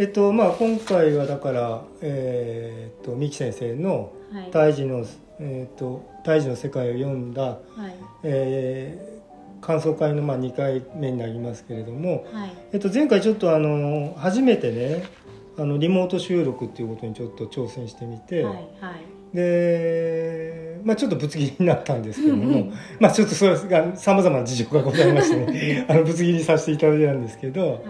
[0.00, 4.50] えっとまあ今回はだからえーっと三木先生のはい。
[4.50, 5.04] 胎児の
[5.38, 7.94] えーっと胎児の世界を読んだ、はい。
[8.24, 9.20] えー
[9.60, 12.52] 感想会のまあ2回目になりますけれども、はい。
[12.72, 15.04] えっと前回ちょっとあの初めてね
[15.58, 19.36] あのリモート収録っていうことにちょっと挑戦してみて、はいはい。
[19.36, 27.80] で、まあ、ちょっとぶつ切りになったんですけどもまあちょっとそれがさまざまな事情がございましてね あのぶつ切りさせていただいたんですけどはい。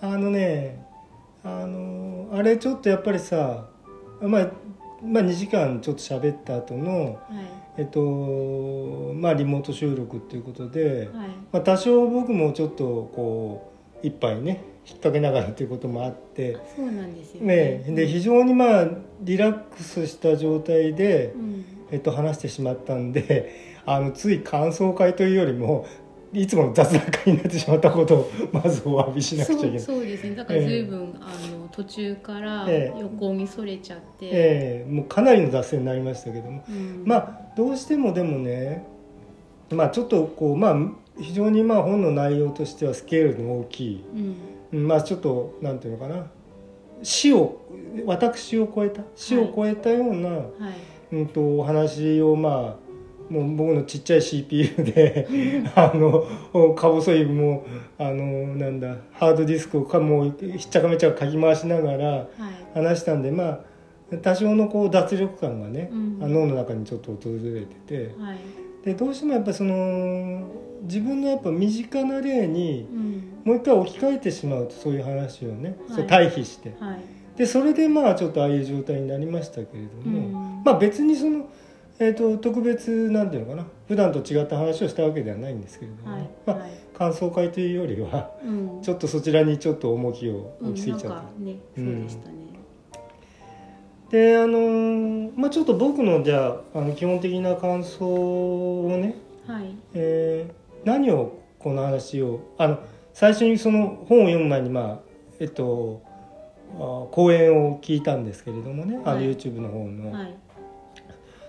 [0.00, 0.83] あのね
[1.44, 3.68] あのあれちょっとやっぱりさ、
[4.20, 4.50] まあ、
[5.02, 7.64] まあ2時間ちょっと喋った後のはい。
[7.76, 8.00] えっと
[9.14, 11.28] まあリモート収録っていうことで、はい。
[11.52, 16.56] まあ、多少僕もちょっとこう一杯ね引っ掛けながらということもあって。
[16.76, 18.88] そうなんですよね、で非常にまあ
[19.20, 21.64] リラックスした状態で、うん。
[21.90, 25.86] えっと、話してしまったんであのつい感想会というよりも
[26.34, 29.80] いつもの雑談会になってしまったことをまずお詫びしなくちゃいけない。
[29.80, 30.34] そうですね。
[30.34, 33.00] だから随分、あの途中からええ。
[33.00, 34.90] 横にそれちゃって、ええ。
[34.90, 37.02] もうかなりの脱線になりましたけども、うん。
[37.06, 38.84] まあどうしてもでもね
[39.70, 40.76] まあちょっとこうまあ
[41.20, 44.04] 非常にまあ本の内容としてはスケールの大きい、
[44.72, 44.80] うん。
[44.80, 46.26] うんまあちょっとなんていうのかな。
[47.02, 47.60] 死を
[48.06, 49.02] 私を超えた？
[49.14, 50.44] 死を超えたような、は
[51.12, 51.14] い。
[51.16, 52.83] うん、とお話をまあ
[53.34, 55.26] もう僕のちっちゃい CPU で
[55.74, 56.24] あの
[56.74, 57.64] か細いも
[57.98, 62.26] うあのなんだハードディスクをかもうひっちゃかめちゃかき回しながらはい。
[62.74, 63.44] 話したんでま
[64.12, 66.18] あ多少のこう脱力感がね、うん。
[66.22, 68.38] あ脳の中にちょっと訪れててはい。
[68.84, 70.42] でどうしてもやっぱその
[70.82, 73.22] 自分のやっぱ身近な例にうん。
[73.44, 75.96] もう一回置き換えてしまうとそういう話をね、はい。
[75.96, 76.74] そう対比して。
[76.78, 76.98] はい。
[77.36, 79.66] でそれでまあちょっとああいう状態になりましたけれ
[80.04, 80.18] ども。
[80.18, 80.62] うん。
[80.64, 81.46] まあ別にその、
[81.98, 83.66] えー、と特別なんていうのかな。
[83.86, 86.70] 普段と違った話をしたわけではないんですけれども、はいまあ、はい。
[86.96, 88.82] 感想会というよりはうん。
[88.82, 92.34] ちょっとそちらにちょっと重きをうん置きすぎちゃった、なんかねそうでしたね、
[94.10, 99.16] であのーまあちょっと僕のじゃああの基本的な感想をね、
[99.46, 99.74] はい。
[99.94, 102.78] えー何をこの話をあの
[103.12, 104.98] 最初にその本を読む前にまあ
[105.38, 106.02] えっと
[106.74, 109.24] あ講演を聞いたんですけれどもね、あのはい。
[109.34, 110.12] YouTube の方の。
[110.12, 110.34] はい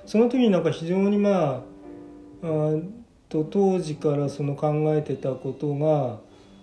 [0.05, 1.61] その時になんか非常にまあ
[2.43, 2.89] あー
[3.29, 6.19] と当時からその考えてたことが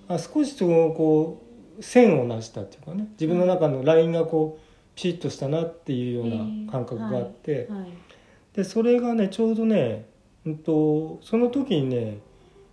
[0.09, 1.43] あ少しそのこ
[1.79, 4.63] う線をなしたっていうかね自分の中のラインがこう
[4.95, 7.93] ピシッとしたなっていうような感覚があって、はい。
[8.55, 10.07] でそれがねちょうどね、
[10.45, 12.19] うん、とその時にね、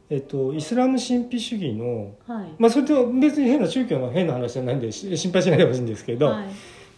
[0.10, 2.56] えっと、イスラム神秘主義のはい。
[2.60, 6.50] まあそれと別に変な宗教の変な話じゃないんでし心配しないでほしいんですけど、はい。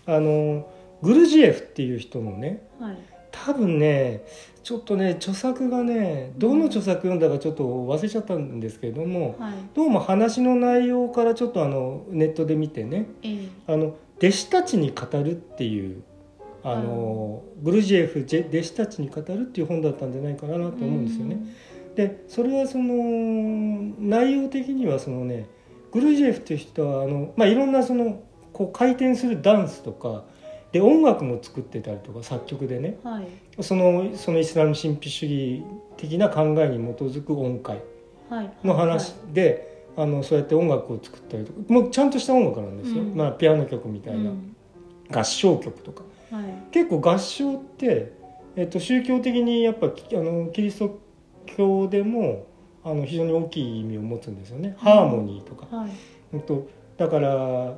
[0.07, 0.67] あの
[1.03, 2.97] グルジエフっていう人のねはい
[3.31, 4.23] 多分ね
[4.63, 9.53] ちょっとね著作がねどの著作読んだかちょっと忘れちゃったんですけれどもはい。
[9.73, 13.49] どうも話の内容からちょっとあのネットで見てねええ。
[13.67, 16.03] あの弟子たちに語るっていう
[16.63, 21.39] あのグルジエフ弟子たちに語るっていう本だったんじゃないかなと思うんですよね。
[21.95, 25.47] でそれはその内容的にはそのね
[25.91, 28.21] グルジエフっていう人はあの、まあ、いろんなその
[28.53, 30.23] こう回転するダンスとか
[30.71, 32.97] で音楽も作ってたりとか作曲でね。
[33.03, 33.63] はい。
[33.63, 35.63] そのそのイスラム神秘主義
[35.97, 37.81] 的な考えに基づく音階
[38.29, 38.51] はい。
[38.63, 43.15] の話で、あのそうやって音楽を作ったりとかもうちゃんとした音楽なんですよ、うん。
[43.15, 44.55] まあ、ピアノ曲みたいな、うん。
[45.11, 46.03] 合唱曲とか。
[46.31, 46.43] はい。
[46.71, 48.13] 結構合唱って、
[48.55, 50.99] えっと、宗教的にやっぱきあのキリスト
[51.45, 52.45] 教でも
[52.83, 55.91] あの非常に大きい意味を持つんですよね、ハーモニーとか、はい。
[56.33, 56.67] うんと、
[56.97, 57.75] だから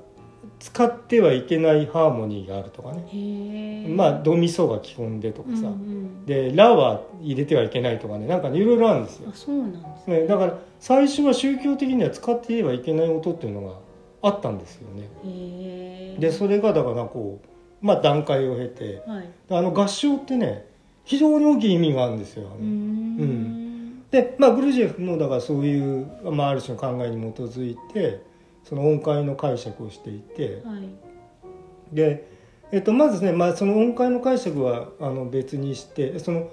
[0.64, 8.28] 使ってはいけないハーモニーがあるとかね、まあドミソが基本でとかさ、うんうんでラは入れてはいけないとかね。
[8.28, 9.30] なんかねいろいろあるんですよ。
[9.30, 13.74] あ、そうなんですね、だから最初は宗教的には使ってはいけない音っていうのが
[14.22, 16.16] あったんですよね。
[16.18, 19.04] でそれがだからこうまあ段階を経て。
[19.06, 19.30] はい。
[19.50, 20.66] あの合唱ってね
[21.04, 22.48] 非常に大きい意味があるんですよ。
[22.58, 24.04] うーん。
[24.12, 28.22] でまあグルジエフもだからそういう、まあ、ある種の考えに基づいて
[28.64, 31.96] その音階の解釈をしていてはい。
[31.96, 32.28] で、
[32.72, 36.52] えっと、まずね、まあ、その音階の解釈はあの別にしてその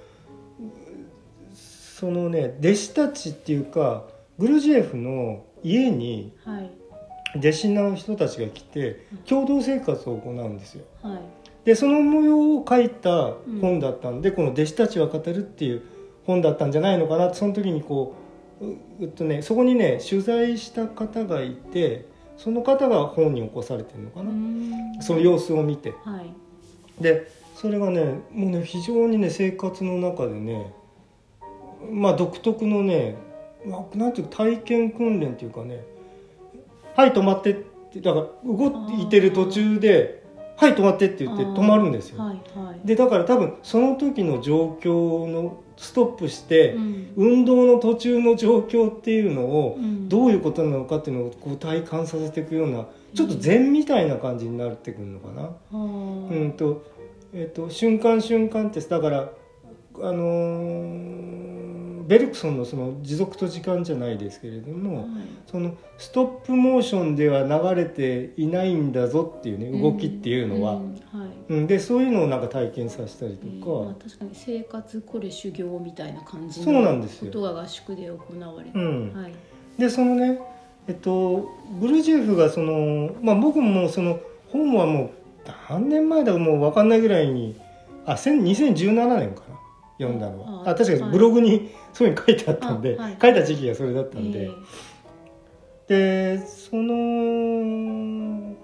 [1.54, 4.04] そのね弟子たちっていうか
[4.38, 6.70] グルジエフの家にはい。
[7.36, 10.84] 弟子の人たちが来て共同生活を行うんですよ。
[11.00, 11.20] はい。
[11.64, 15.82] でその模様を書いた本だったんで、この「弟子たちは語る」っていう
[16.26, 18.19] 本だったんじゃないのかなその時にこう
[18.60, 25.92] ううっとねそこにね取材した方がいてその方が本に起こされてるのかな、その様子を見て。
[26.04, 27.02] はい。
[27.02, 30.72] でそれがねもうね非常にね生活の中でね
[31.90, 33.16] まあ独特のね
[33.66, 35.84] まあなんていうか体験訓練っていうかね
[36.96, 40.22] 「はい止まって」ってってだから動いてる途中で
[40.56, 42.22] 「はい止まって」って言って止まるんですよ。
[42.22, 42.86] はいはい。
[42.86, 47.12] でだから多分その時の状況のストップして、うん。
[47.16, 50.08] 運動の途中の状況っていうのをうん。
[50.10, 55.42] どういうことなのかっていうのをこう体感させていくようなちょっと禅みたいな感じになってくるのかな。
[55.42, 56.84] はあうんと
[57.32, 59.30] えっと瞬間瞬間ってだから
[60.00, 61.39] あのー
[62.06, 65.06] ベルクソンのその持続と時間じゃないですけれども、はい。
[65.50, 70.94] そのストップモーションでは流れていないんだぞっていうね動きっていうのは、ん。
[71.12, 71.52] はい。
[71.52, 71.66] うん。
[71.66, 77.32] でそういうのをなんか体験させたりえーとか、まあ、確かに生活これ修行みたいな感じそうなんですよ。
[77.32, 79.12] ことが合宿で行われて、うん。
[79.14, 79.32] はい。
[79.78, 80.40] でそのね
[80.88, 81.48] えっと
[81.80, 85.10] グルジエフがそのまあ僕もその本はもう
[85.68, 87.56] 何年前だかもう分かんないぐらいに
[88.06, 89.60] あ千2017年かな
[89.98, 90.68] 読んだのは。
[90.68, 91.10] ああ確かにはい。
[91.12, 93.18] ブログにそういうの書いてあったんで、あはい。
[93.20, 94.50] 書いた時期がそれだったんで、
[95.88, 98.54] えでその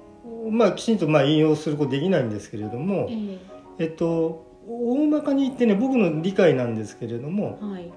[0.51, 3.39] まあきちんとまあ引用することできないんですけれども、ー
[3.79, 3.85] え。
[3.85, 7.93] えっと大まかに言ってね僕の理解なんですけれどもーはい。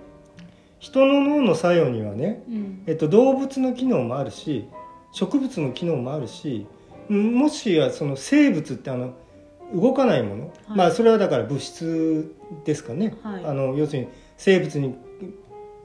[0.80, 2.84] 人の脳の作用にはね、うん。
[2.88, 4.68] えっと、動物の機能もあるし
[5.12, 6.68] 植物の機能もあるし
[7.10, 9.14] うんもしやその生物ってあの
[9.76, 10.54] 動かないもの、はい。
[10.78, 12.34] まあそれはだから物質
[12.66, 13.46] ですかね、はい。
[13.46, 14.96] あの要するに生物に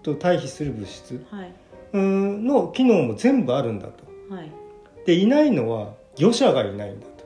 [0.04, 1.52] と対比する物質はい。
[1.94, 4.04] うんの機能も全部あるんだと。
[4.32, 4.50] はい。
[5.06, 7.24] でいないのは魚者がいないんだと。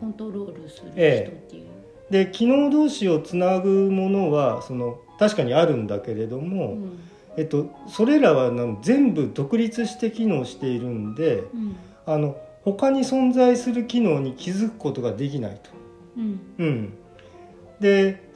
[0.00, 1.64] コントロールする人えっていう、
[2.10, 6.98] で機能同士をつなぐものはその確かにあるんだけれども、うん。
[7.36, 8.50] えっと、それらは
[8.82, 11.76] 全部独立して機能しているんでうん。
[12.06, 15.70] あの他に存在する機能に気づくことができないと。
[16.16, 16.40] うん。
[16.58, 16.92] うん、
[17.80, 18.29] で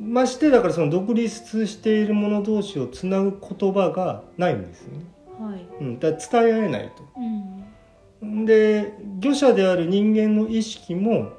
[0.00, 5.04] ましてだからその独立している者同士をつなぐ言葉がないんですよね。
[5.38, 7.04] はいうん、だ伝え合えないと。
[7.18, 11.32] うんで魚者である人間の意識も、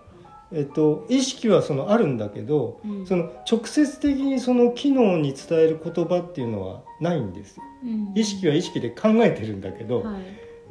[0.52, 7.64] えっと、意識はそのあるんだけどうんその直接的にその機能に伝える言葉っていうのはないんですよ。
[7.84, 10.24] うん意識は意識で考えてるんだけど、はい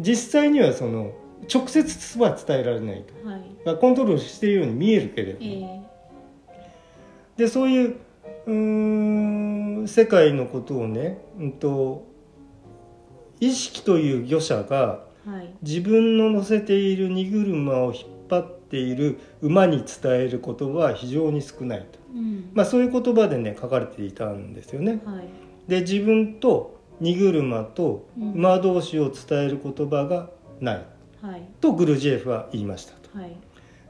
[0.02, 1.12] 実際にはその
[1.52, 3.28] 直接は伝えられないと。
[3.28, 5.89] はいコントロールしているように見えるけれどえも、ー
[7.40, 7.96] でそういう
[8.46, 8.54] うー
[9.84, 12.06] ん世界のことをね、うん、と
[13.40, 15.54] 意識という魚者がはい。
[15.62, 22.50] 自分の乗せている荷車を引っ張っている馬に伝える言葉は非常に少ないと、うん。
[22.54, 25.00] まあ、そういう言葉でね書かれていたんですよね。
[25.04, 25.28] はい。
[25.68, 28.32] で自分と荷車とうん。
[28.32, 30.86] 馬同士を伝える言葉がない。
[31.20, 31.42] はい。
[31.60, 33.10] とグルジエフは言いましたと。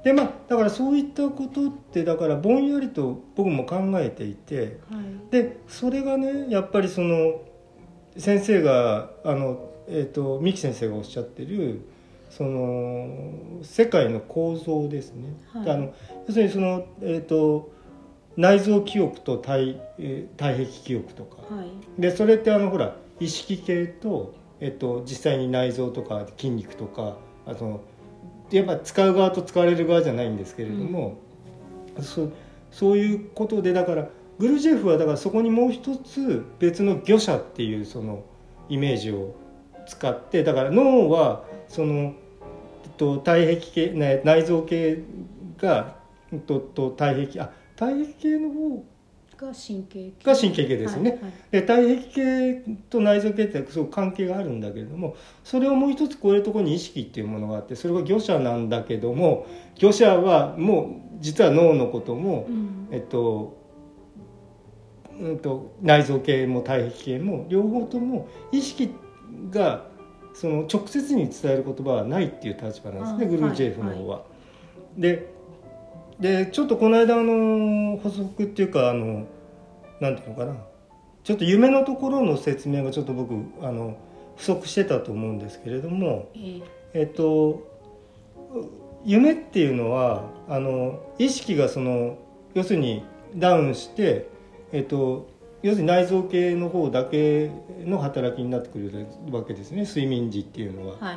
[0.01, 5.31] はいでまあだからそういったことってだからぼんやりと僕も考えていてはい。
[5.31, 7.43] でそれがねやっぱりその
[8.17, 11.83] 先生があの、えー、と三木先生がおっしゃってる
[12.31, 15.35] その世界の構造ですね。
[15.53, 15.71] はい。
[15.71, 15.93] あの
[16.27, 17.73] 要するにその、えー、と
[18.37, 21.55] 内臓記憶と体,、えー体壁記憶とか。
[21.55, 22.01] はい。
[22.01, 27.17] でそれってあのほら意識系と、えっと、実際に内臓とか筋肉とか
[27.47, 27.85] あと
[28.57, 31.19] やっぱ使う側と使われる側じゃないんですけれども、
[32.01, 32.33] そう
[32.71, 34.09] そういうことでだから
[34.39, 38.25] グルジェフはだからそこにもう一つ別の魚者っていうその
[38.69, 39.35] イメージを
[39.87, 42.13] 使ってだから脳はその、えっ
[42.97, 45.03] と、体壁系ね内臓系
[45.59, 45.97] が、
[46.33, 48.85] えっと、と体壁あ体壁系の方
[49.41, 50.25] が神経系。
[50.25, 51.11] が神経系ですよね。
[51.11, 51.33] はいはい。
[51.51, 62.89] で体壁系と内臓系ってすごく関係があるんだけれどもそれをもう一つ超えるところに意識っていうものがあってそれが魚者なんだけども魚者はもう実は脳のことも、うん。
[62.91, 63.59] えっと
[65.19, 68.91] うんと内臓系も体壁系も両方とも意識
[69.51, 69.87] が
[70.33, 74.23] その直接に伝える言葉はないっていう立場なんですねあグルージェフの方は。
[74.97, 75.40] で
[76.21, 79.27] でちょっとこの間あの補足っていうかあの
[80.01, 80.57] なんていうのかな。
[81.23, 83.99] ちょっと夢のところの説明がちょっと僕あの
[84.37, 86.31] 不足してたと思うんですけれども
[86.95, 87.69] えっと
[89.05, 92.19] 夢っていうのはあの意識がその
[92.55, 93.05] 要するに
[93.37, 94.29] ダウンして、
[94.73, 95.29] えっと、
[95.63, 97.51] 要するに内臓系の方だけ
[97.85, 99.83] の働きになってくるわけですね。
[99.83, 100.97] 睡眠時っていうのは。
[100.99, 101.17] はい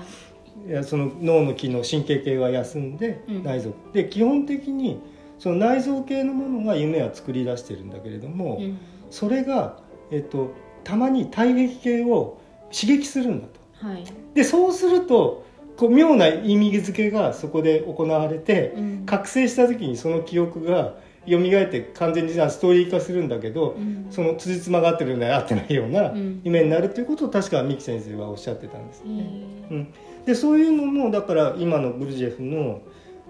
[0.84, 3.44] その脳の機能神経系は休んでうん。
[3.44, 5.02] 内臓、で基本的に
[5.40, 8.78] その内臓系のものが夢は作り出してるんだけれども、うん。
[9.10, 9.80] それが、
[10.12, 10.52] えっと、
[10.84, 12.40] たまに体壁系を
[12.72, 13.88] 刺激するんだと。
[13.88, 14.04] はい。
[14.34, 19.06] でそうするとこう妙な意味付けがそこで行われてうん。
[19.06, 20.96] 覚醒した時にその記憶が
[21.28, 24.08] 蘇って完全にストーリー化するんだけど、うん。
[24.10, 26.42] その辻褄が合ってるような合ってないようなうん。
[26.44, 29.24] 夢になるということを確か三木先生はおっしゃってたんですえね。
[29.70, 29.72] ー。
[29.72, 29.94] うん、
[30.26, 32.82] でそういうのもだから今のグルジェフの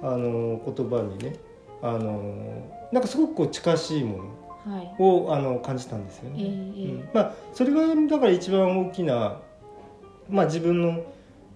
[0.02, 1.36] あの言葉にね
[1.82, 4.20] あのなんかすごくこう近しいも
[4.66, 4.96] はい。
[5.02, 6.74] のをあの感じたんですよええね。
[6.78, 6.86] え。
[6.86, 7.10] うん。
[7.14, 9.42] まあ、それがだから一番大きな、
[10.30, 11.04] まあ、自分の、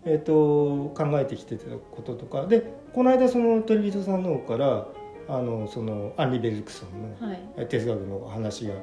[0.03, 2.47] えー、と考えてきてたこととか。
[2.47, 2.63] で
[2.93, 4.87] この間そのトリビトさんの方から
[5.29, 8.73] あのそのアンリ・ベルクソンの哲学の話が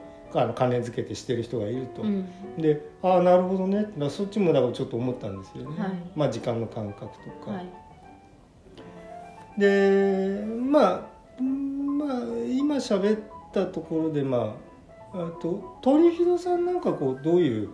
[0.41, 2.03] あの関連付けてしてる人がいると。
[2.03, 2.27] うん。
[2.59, 3.83] でああなるほどね。
[3.83, 5.93] だからそっちもだからちょっと思ったんですよね、はい。
[6.15, 7.67] まあ時間の感覚とか、はい。
[9.61, 11.07] でまあ
[11.39, 13.21] うんまあ今喋っ
[13.53, 14.57] たところでま
[15.13, 17.71] ああと鳥広さんなんかこうどういう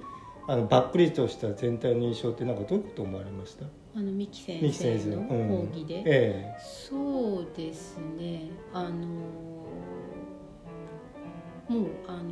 [0.47, 3.65] あのばっくりとした全体の印象ってなんかどういうこと思われました？
[3.97, 5.17] あの三木先生生の。
[5.17, 5.27] うん。
[5.27, 8.51] 講義で、えそうですね。
[8.73, 9.07] あの
[11.71, 12.23] もうあの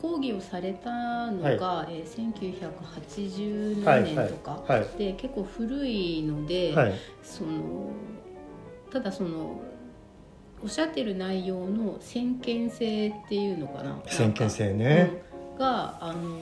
[0.00, 6.72] 講義をされたのが、えー1980はい年とか、はいはいで結構古いので、
[7.22, 7.90] その
[8.92, 9.60] ただその
[10.62, 14.00] おっしゃってる内容の先見性っていうのかな。
[14.06, 15.10] 先見性ね、
[15.52, 15.58] うん。
[15.58, 16.38] があの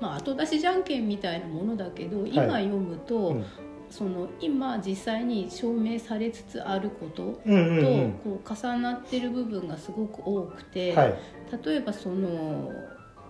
[0.00, 3.44] まあ後出しじゃんけんみたいなものだけど、今読むと、うん
[3.92, 11.14] その今実際に証明されつつあることとうんこう重なってる部分がすごく多くて、はい。
[11.62, 12.72] 例えばその、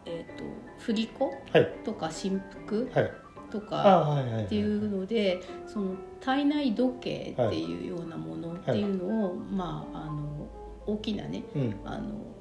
[0.06, 0.44] えー、と
[0.78, 1.74] 振り子はい。
[1.84, 3.12] とか振幅はい。
[3.50, 4.44] とあかはいはいはい。
[4.44, 10.48] っていうのでその体内時計っていうようなものっていうのを、まああの
[10.86, 11.74] 大きなねうん。
[11.84, 12.31] あの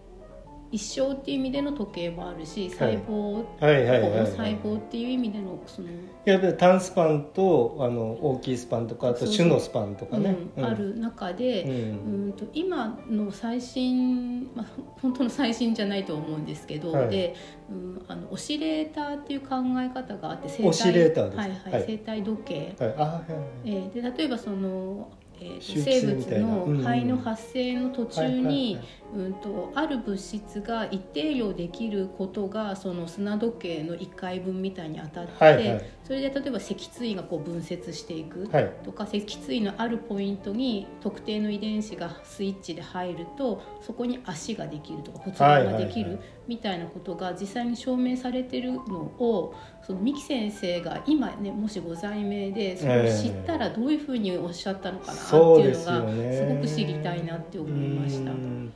[0.71, 5.89] 一生っていう意味での時計もあるし細胞、はいはい細胞っていう意味でのその、
[6.23, 11.71] やっぱり単スパンとあの大きいスパンとかあと種のスパンとかね、うんある中で、うん。
[11.71, 14.65] うんと今の最新、まあ、
[15.01, 17.09] 本当の最新じゃないと思うんですけど、はい。
[17.09, 17.35] で、
[17.69, 21.83] うん、あのオシレーターっていう考え方があって生オシレーターはいはいはい。
[21.85, 23.41] 生体時計、はい、あはいはい。
[23.65, 25.09] えーで例えばその、
[25.41, 38.73] えー生物の肺の発生の途中にはいうんとある物質が一定量できることがその砂時計の1回分みたいに当たって、はいはいそれで例えば脊椎がこう分節していく、はい。
[38.83, 48.79] とか脊椎のあるポイントに特定の遺伝子がスイッチで入るとそこに足ができるとか骨盤ができるはいはいはいみたいなことが実際に証明されてるの
[49.19, 49.55] を
[49.87, 58.31] その三木先生が今ねもしご在命でそれを知ったらどういうふうにおっしゃったのかなっていうのがすごく知りたいなって思いました。
[58.31, 58.33] う。
[58.33, 58.73] ん。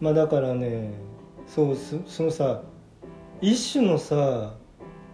[0.00, 0.90] まあだからね
[1.46, 2.62] そうそそのさ
[3.40, 4.54] 一種のさ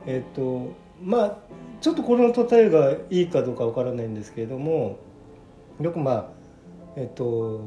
[0.07, 0.73] えっ、と
[1.03, 1.37] まあ
[1.81, 4.99] ちょっとこれの例えがいいかどうかわからないんですけれども
[5.81, 6.29] よくまあ
[6.97, 7.61] えっ、と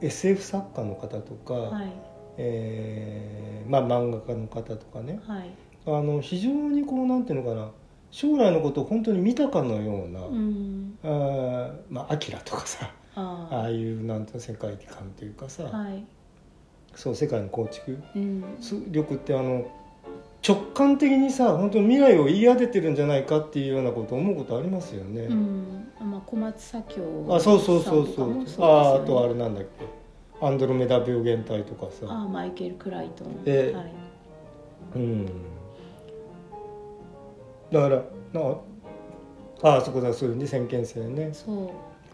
[0.00, 1.92] SF 作家の方とか、はい。
[2.38, 5.20] えーまあ漫画家の方とかね。
[5.24, 5.50] はい。
[5.86, 7.70] あの非常にこうなんていうのかな
[8.10, 10.98] 将来のことを本当に見たかのような、うん。
[11.04, 16.04] あーまあ「アキラとかさあああいうなんていうの世界観というかさ、あはい。
[16.94, 17.98] そう世界の構築。
[18.16, 18.44] うん。
[18.90, 19.66] 力ってあの
[20.46, 25.22] 直感的にさ本当に未来を言い当ててるんじゃないかっていうようなことを思うことありますよね。
[25.22, 25.86] うん。
[26.00, 30.46] まあ小松左京あそうそうそうそうさんとかもですよねああとあれなんだっけ。
[30.46, 32.06] アンドロメダ病原体とかさ。
[32.08, 33.92] あマイケル・クライトン、ではい。
[34.96, 35.26] うん。
[37.70, 37.96] だから
[38.32, 38.56] な
[39.62, 41.30] ああそこだそういうね先見性ね。
[41.34, 41.52] そ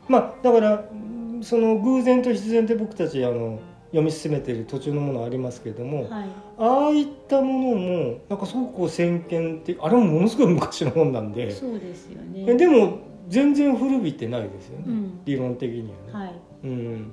[0.08, 0.12] う。
[0.12, 6.28] まあだからうんその偶然と必然で僕たちあの読み進めている途中のものありますけれども、はい。
[6.58, 12.44] ああいったものもなんかすごくこう先見ってあれもものすごい昔の本なんでそうですよね。
[12.46, 15.20] えでも全然古びてないですよね、うん。
[15.24, 16.34] 理論的にはね、はい。
[16.64, 17.12] うん、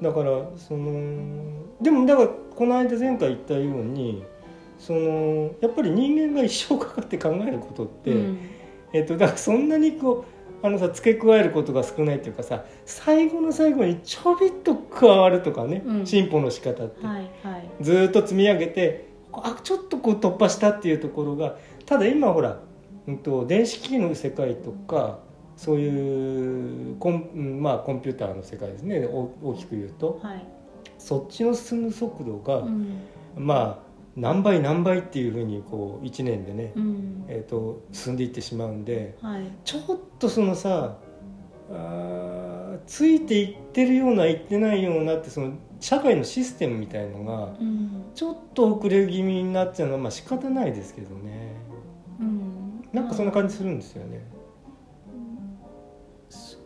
[0.00, 4.24] だからそのでもだからこの間前回言ったように
[4.78, 8.38] そのやっぱり人間が一生かかって考えることって、うん。
[8.92, 16.06] えっと、だからそんなにこうあのさ付け加えることが少ないっていうかさ最後の最後にちょびっと加わるとかね、うん。
[16.06, 17.68] 進歩の仕方って、はいはい。
[17.80, 22.60] ずーっと積み上げてあちょっとこう突破したっていうところがただ今ほら、
[23.06, 25.18] うん、と電子機器の世界とか
[25.56, 30.20] そういうコン,うん、まあ、コンピューターの世界ですねお大きく言うと。
[30.22, 30.44] はい。
[30.98, 32.98] そっちの進む速度が、うん。
[33.36, 33.81] まあ
[34.16, 37.24] 何倍何倍っていうふうにこう1年でね、うん。
[37.28, 39.42] えー、と進んでいってしまうんではい。
[39.64, 40.98] ちょっとそのさ
[41.70, 48.04] あーついていってるようないってないようなってその社会のシステムみたいのがうん。
[48.14, 51.54] ちょっと遅れ気味になっちゃうのはまあ仕方ないですけどね。
[52.20, 52.88] うん。
[52.92, 54.20] なんかそんな感じするんですよね。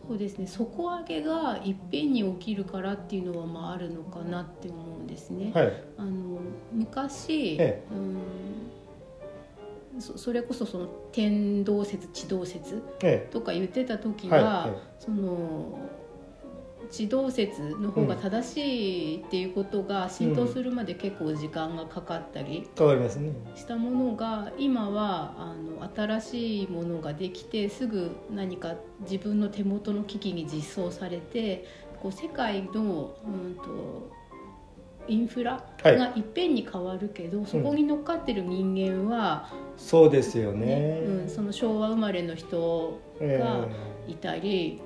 [0.07, 0.47] そうですね。
[0.47, 5.51] 底上げがいっぺんに起きるからっていうのはまああるのかなって思うんですね。
[5.53, 6.39] はい、あの
[6.71, 8.17] 昔、えうん
[9.99, 14.43] そそれこそその天動説地動説えとか言ってた時はい。
[14.43, 15.79] は、はいその
[16.89, 23.31] 地動説の方が正しいっていうことが浸透するまで結構時間がかかったりえ変わりますね。
[23.55, 31.65] したものが今はあの新しいものができてすぐ何か自分の手元の機器に実装されて
[32.01, 34.11] こう世界の、うん、と
[35.07, 35.97] インフラはい。
[35.97, 40.65] がいっぺんに変わるけど、そこに乗っかってる人間は、そうですよね。
[40.65, 43.67] ねうん、その昭和生まれの人えが
[44.07, 44.81] いたり、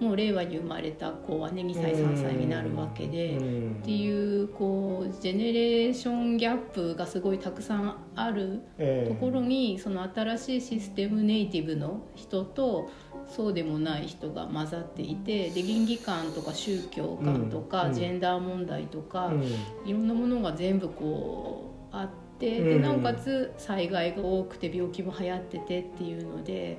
[0.00, 3.36] もう令和に生まれた子はね2歳3歳になるわけで。
[3.36, 12.90] うんっていうこうジェネレーションギャップがすごいたくさんあるええところにその新しいシステムネイティブの人と
[13.28, 19.42] そうでもない人が混ざっていてで倫理観とか宗教観とか、うんジェンダー問題とか、うん
[19.88, 26.78] いろんなものが全部こうあってでうんなおかつ災害が多くて病気も流行っててっていうので。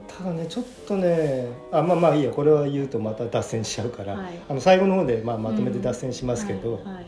[0.00, 4.38] うんただねちょっとねあまあまあいいやこれは言うとまた脱線しちゃうから、はい。
[4.48, 7.06] あの最後の方で、まあ、まとめて脱線しますけど、はいはい。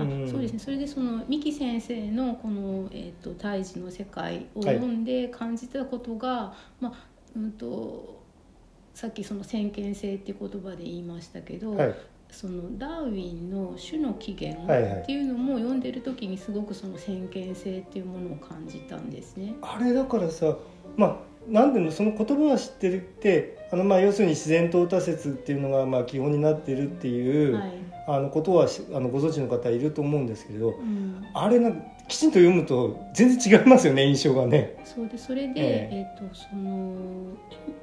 [0.00, 0.30] あうん。
[0.30, 6.92] そうですねそれでその三木先生のこの、えー、と胎児の世界を読んで感じたことが、まあ
[7.36, 8.20] うん、と
[8.94, 11.94] さっきその先見性っていう言葉で言いましたけど、はい。
[12.32, 15.02] そのダーウィンの「種の起源」はいはい。
[15.02, 19.54] っていうのも読んでる時にすごくその先見性っていうものを感じたんですね。
[19.62, 20.56] あれだからさ
[20.96, 27.80] まあなんでもその言葉は知ってるってあのまあ要するに自然淘汰説っていうのがまあ基本になってるっていう、はい。
[28.06, 31.70] あのことはしあのご存知の方いると思うんですけどうん、あれな
[32.08, 34.82] きちんと読むと全然違いますよね印象がね。
[34.84, 36.20] そうでそれで、ええ。
[36.20, 36.96] ーとその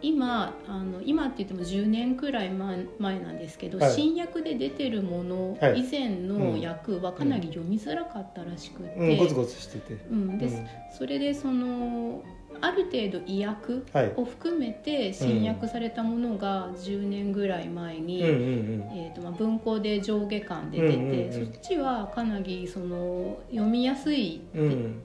[0.02, 3.94] 今あの今って言っても10年くらい前前なんですけど、はい。
[3.94, 5.80] 新訳で出てるものはい。
[5.80, 9.94] 以前の訳はかなり読みづらかったらしくて、うん、ゴツゴツしてて。
[10.12, 10.38] うん。
[10.38, 10.68] でうん。
[10.92, 12.22] それでその
[12.62, 14.14] ある程度意訳はい。
[14.16, 18.30] を含めて新訳されたものが10年ぐらい前に、うん。
[18.30, 21.52] うんえーとまあ、文庫で上下巻で出て、うんうんうん。
[21.52, 24.68] そっちはかなりその読みやすいって、うん。
[24.68, 25.04] うん、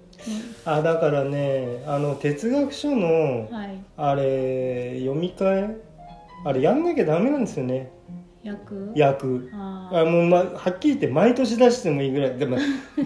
[0.65, 3.85] あだからねあの哲学書のうんはい。
[3.97, 5.77] あれ読み替え
[6.45, 7.93] あれやんなきゃダメなんですよね。
[8.45, 12.37] 訳訳あもう、ま、はっきり言って毎年出してもいいぐらい。
[12.37, 12.59] でも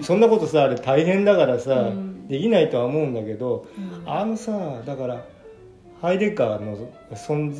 [0.03, 4.11] そんなことさあれ大変だからさ、うんできないとは思うんだけどうん。
[4.11, 5.25] あのさだから
[6.01, 6.77] ハイデガーの
[7.13, 7.55] 存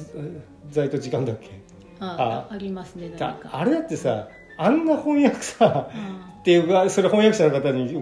[0.71, 1.61] 在と時間だっけ？
[2.01, 7.97] ああありますねだあれだってさあんな翻訳さあっていうかそれ翻訳者の方に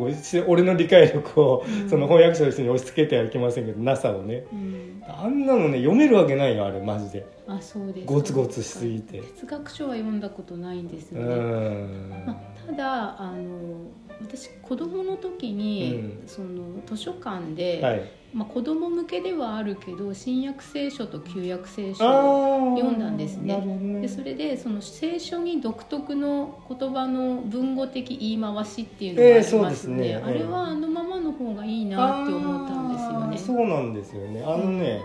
[0.47, 1.89] 俺の理解力を、うん。
[1.89, 7.27] その翻訳者の人に押し付けてはいけませんけど NASA をねうんあんなのね読めるわけないよあれマジで。
[7.47, 8.07] あそうです。
[8.07, 9.21] ゴツゴツしすぎて。
[9.21, 12.09] 哲学書は読んだことないんですうよね、ん。
[12.27, 13.87] まあ、ただあの
[14.21, 16.29] 私子供の時に、うん。
[16.29, 18.11] その図書館で、はい。
[18.35, 23.57] まあ、子供向けではあるけど新約聖書と旧約聖書を読んだんですね。
[23.57, 24.01] ね。
[24.01, 30.17] でそれでその聖書に独特の言葉の文語的言い回しっていうのがありますね,、ええそうですね。
[30.17, 33.39] あれはあのままの方がいいなって思ったんですよね。
[33.39, 34.43] そうなんですよね。
[34.45, 35.01] あのね、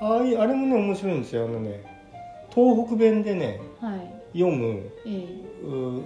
[0.00, 1.46] ああいうあれもね面白いんですよ。
[1.46, 1.82] あのね
[2.54, 4.20] 東北弁でねはい。
[4.32, 5.26] 読むえ
[5.64, 6.02] う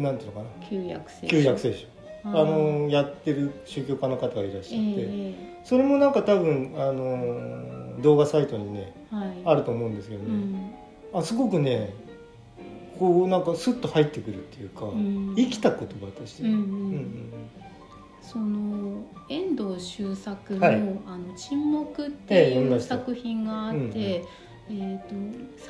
[0.00, 0.46] なんていうのかな？
[0.62, 1.28] え旧約聖書。
[1.28, 1.86] 旧約聖書。
[2.24, 5.34] あのやってる宗教家の方がいらっしゃって、え
[5.64, 9.28] それもなんか多分あの動画サイトにねえはい。
[9.44, 11.18] あると思うんですけどね、うん。
[11.20, 11.94] あすごくね
[12.98, 15.34] こうなんかスッと入ってくるっていうか、うん。
[15.36, 16.58] 生きた言葉として、うんうん。
[16.58, 16.62] う
[16.96, 17.32] ん
[18.20, 20.74] その遠藤周作の「はい。
[21.06, 24.24] あの沈黙」っええていう作品があって、
[24.68, 25.14] えー、と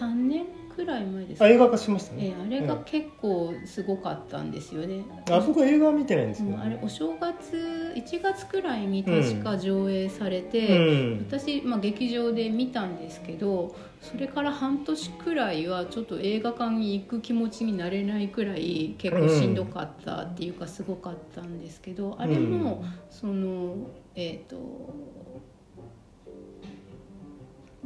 [0.01, 0.47] 3年？
[0.79, 5.05] くらい前ですあ映画化しましたね、ええあれが結構すごかったんですよね。
[5.29, 10.81] あそこ映画は見てないんですけど、うんあれお正月1月くらいに確か上映されて、う
[11.17, 11.27] ん。
[11.29, 23.75] 私、まあ、劇場で見たんですけどそれから半年くらいはちょっと映画館に行く気持ちになれないくらい結構しんどかったっていうかすごかったんですけど、あれもその
[24.15, 24.57] えっ、と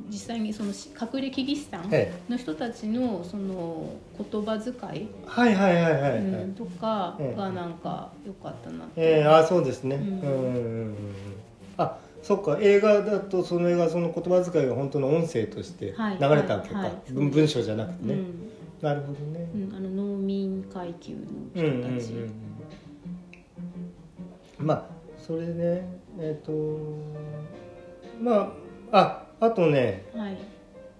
[0.08, 4.76] 実際にその隠れキリシタンえの人たちのその言葉遣い、え
[5.26, 7.38] はいはいはいはいはい、うん、とかええ。
[7.38, 8.92] がなんか良かったなって。
[8.96, 10.58] ええあそうですね、ううんんうんうんう
[10.90, 10.94] ん。
[11.78, 12.58] あそっか。
[12.60, 16.14] 映画だとその映画その言葉遣いが本当の音声として流はい。
[16.14, 18.50] れたわけか、はいはい文文章じゃなくてね、うん。
[18.82, 21.20] なるほどね、うん、あの農民階級の
[21.54, 22.16] うんうんうん人たち、う
[24.62, 24.66] ん。
[24.66, 24.86] まあ
[25.18, 25.88] それね
[26.18, 26.52] えっ、と
[28.20, 28.52] ま
[28.92, 30.38] あああとねはい。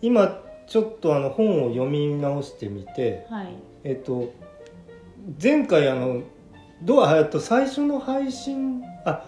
[0.03, 3.55] 今ちょっとあの本を読み直してみてはい。
[3.85, 4.33] えっ、と
[5.43, 6.23] 前回あの
[6.83, 9.25] どうあえっと最初の配信あ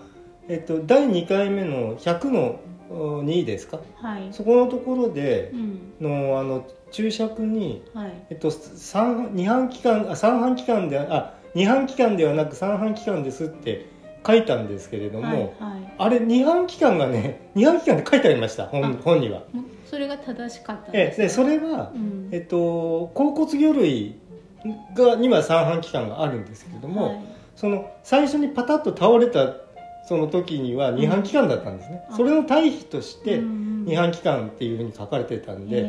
[0.48, 3.80] えっと、第2回目の100のお2ですか？
[3.96, 4.28] はい。
[4.32, 5.94] そこのところでうん。
[6.00, 8.12] のあの注釈に、はい。
[8.30, 13.86] えっと、三二半期間あ三半期間であ二半期間ではなく三半期間ですって
[14.26, 15.50] 書いたんですけれども、はいはい。
[15.98, 19.42] あれ二半期間がね 二半期間で書いてありました本あ本には。
[19.84, 22.28] それが正しかったんえでそれは、うん。
[22.32, 24.16] えっと、甲骨魚類
[24.94, 27.20] がには三半期間があるんですけれども、はい。
[27.54, 29.56] その最初にパタッと倒れた
[30.06, 32.16] その時には二半期間だったんですね、うん。
[32.16, 35.80] それの対比としてうん二半期間っていうふうに書かれてたんで、へ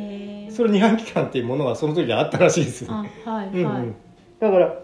[0.50, 2.86] ーそれ二半期間っていうものはその時はあったらしいです。
[2.90, 3.96] あはいうんはい、うん。
[4.40, 4.76] だから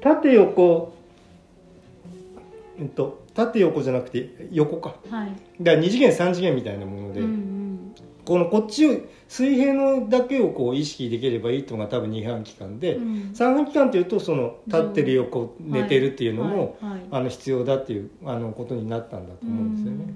[0.00, 0.94] 縦横
[2.80, 4.96] えっと縦横じゃなくて横か。
[5.10, 5.32] はい。
[5.60, 7.94] だから2次元3次元みたいなもので、うんうん。
[8.24, 8.96] このこっちを
[9.28, 13.34] 水平のだけをこう意識できればいいっていうのが多分二半期間で、うん。
[13.34, 16.90] 三半期間っていうとその立ってる横寝てるっていうのも、はい。
[16.92, 17.00] はい。
[17.10, 20.14] あの必要だっていうあのことになったんだと思うんですよね。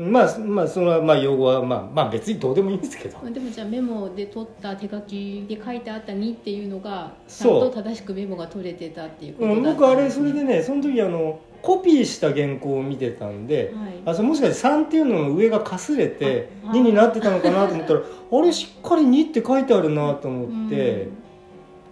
[0.00, 3.18] まあまあそれはまあ用語はまあまあ別にどうでもいいんですけど。
[3.22, 13.92] うんでもじゃあメモで取った手書きで書いてあった2っていうのがちゃんと正しくメモが取れてたっていうことうん、だった僕あれそれでねその時あのコピーした原稿を見てたんで、はい。
[14.06, 18.00] あそれもしかして3っていうのの上がかすれてあ2になってたのかなと思ったら
[18.32, 21.08] あれしっかり2って書いてあるなと思って、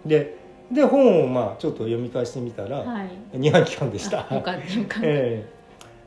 [0.03, 0.35] で
[0.71, 3.37] で本をまあちょっと読み返してみたら、うんはい。
[3.37, 4.25] 2半期間でした。
[4.27, 5.59] あよかったよかった、 ええ。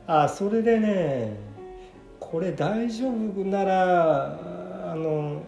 [0.05, 1.52] あそれでね
[2.33, 4.39] これ大丈夫なら
[4.91, 5.43] あの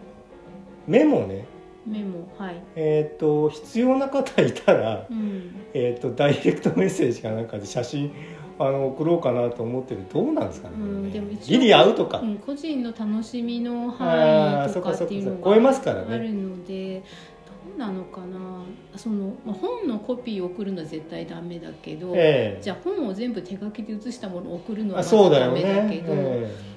[0.86, 1.44] メモね。
[1.84, 2.62] メモはい。
[2.76, 5.66] えっ、と必要な方いたら、うん。
[5.74, 8.12] えー、とダイレクトメッセージかなんかで写真
[8.60, 10.02] あの送ろうかなと思ってる。
[10.14, 16.08] どうなんですかね,、うんでもギリ合うとか、うん、個人の楽しみのあ範ー囲とかっていうのそっかそっか超えますからね。
[16.08, 18.62] があるのでどうなのかな。
[18.94, 22.62] その、まあ、本のコピーを送るのは絶対ダメだけど、ええ。
[22.62, 26.75] じゃあ本を全部手書きで写したものを送るのはだよダメだねけど、ええ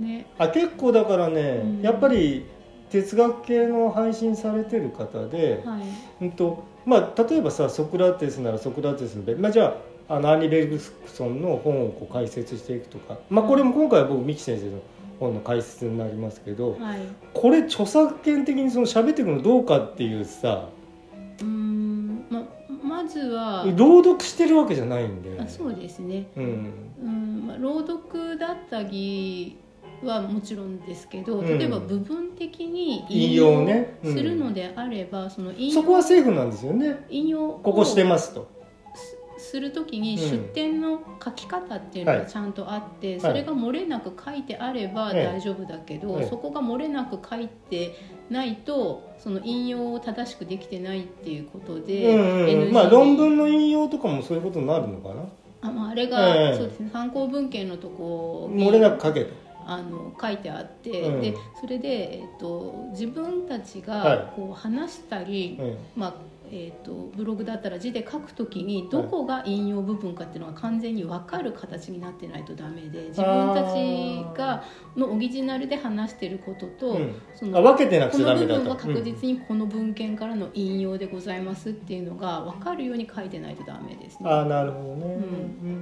[0.00, 0.26] ね。
[0.38, 1.82] あ結構だからね、うん。
[1.82, 2.46] やっぱり
[2.90, 6.24] 哲学系の配信されてる方で、はい。
[6.24, 9.76] うんとまあ、例えばさソクラテスならソクラテスのべ、まあ、じゃ
[10.08, 14.82] ああのアンリ・ベルグソンの本をこう解説していくとか、まあ、これも今回は僕三木先生の
[15.20, 17.00] 本の解説になりますけど、はい。
[17.34, 20.68] これ著作権的にその喋っていくのどうかっていうさ
[21.40, 22.42] うーんま
[22.82, 26.26] まずは朗読してるわけじゃないんで、あそうですね。
[26.36, 29.58] うん、うん、まあ、朗読だったり
[30.06, 31.58] はもちろんですけどうん。
[31.58, 33.98] 例えば部分的に引用ね。
[34.04, 37.04] うんするのであれば、その引そ用こはセーフなんですよね。
[37.10, 38.48] 引用をここしてますと。
[39.38, 40.30] する時にうん。
[40.30, 42.20] 出典の書き方っていうのはい。
[42.20, 43.20] がちゃんとあって、い。
[43.20, 45.24] それが漏れなく書いてあればええ。
[45.24, 46.26] 大丈夫だけど、ええ。
[46.28, 47.94] そこが漏れなく書いて
[48.30, 55.24] ないとその引用を正しくできてないっていうことで、うんうんまあ論文の引用とかもそういうことになるのかな。
[55.62, 56.56] あ,、まあ、あれが、ええ。
[56.56, 59.49] そうですね参考文献のとこに漏れなく書けと。
[59.72, 61.20] あの書いてあって、うん。
[61.20, 64.18] でそれで、えっと自分たちはい。
[64.18, 65.78] がこう話したり、うん。
[65.94, 74.64] まあえっとブログだったら字で書くときにどこが引用部分かっていうのが完全に分かる形になってないとダメで自分たちが
[74.96, 78.60] のオリジナルで話してることと、うんそあ分けてなくこの部ちゃダメだと。
[78.62, 84.28] 分は確実にこの文献からの引用でございますっていうのが分かるように書いてないとダメですね。
[84.28, 85.06] ああなるほどね。
[85.06, 85.18] んう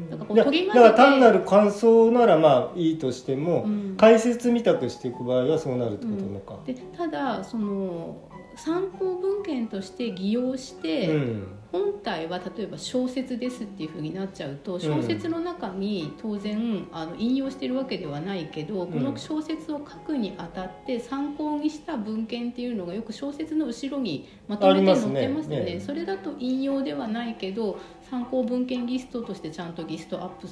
[0.07, 6.59] んだからこうだから単なる感想ならまあいいとしても、うん解説みたくしていく場合はそうなるってことなのか。
[6.65, 8.17] でただその
[8.59, 11.47] 参考文献として偽用して、うん。
[11.71, 25.21] 本体は例えば小説ですっていうふうになっちゃうと小説の中に当然あの引用してるわけではないけど、この小説を書くにあたって参考にした文献っていうのがよく小説の後ろにまとめて載ってますよね。
[25.21, 25.83] ありますね。
[25.85, 27.79] それだと引用ではないけど
[28.11, 30.49] 参考文献リストとしてちゃんとリストアップ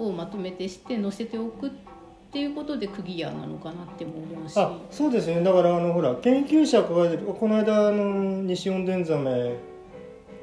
[0.00, 1.89] をまとめてして載せておくって
[2.38, 4.56] いうことでクリアなのかなっても思うし。
[4.56, 5.42] あそうですね。
[5.42, 9.56] だからあのほら研究者がこの間あの西音伝ザメ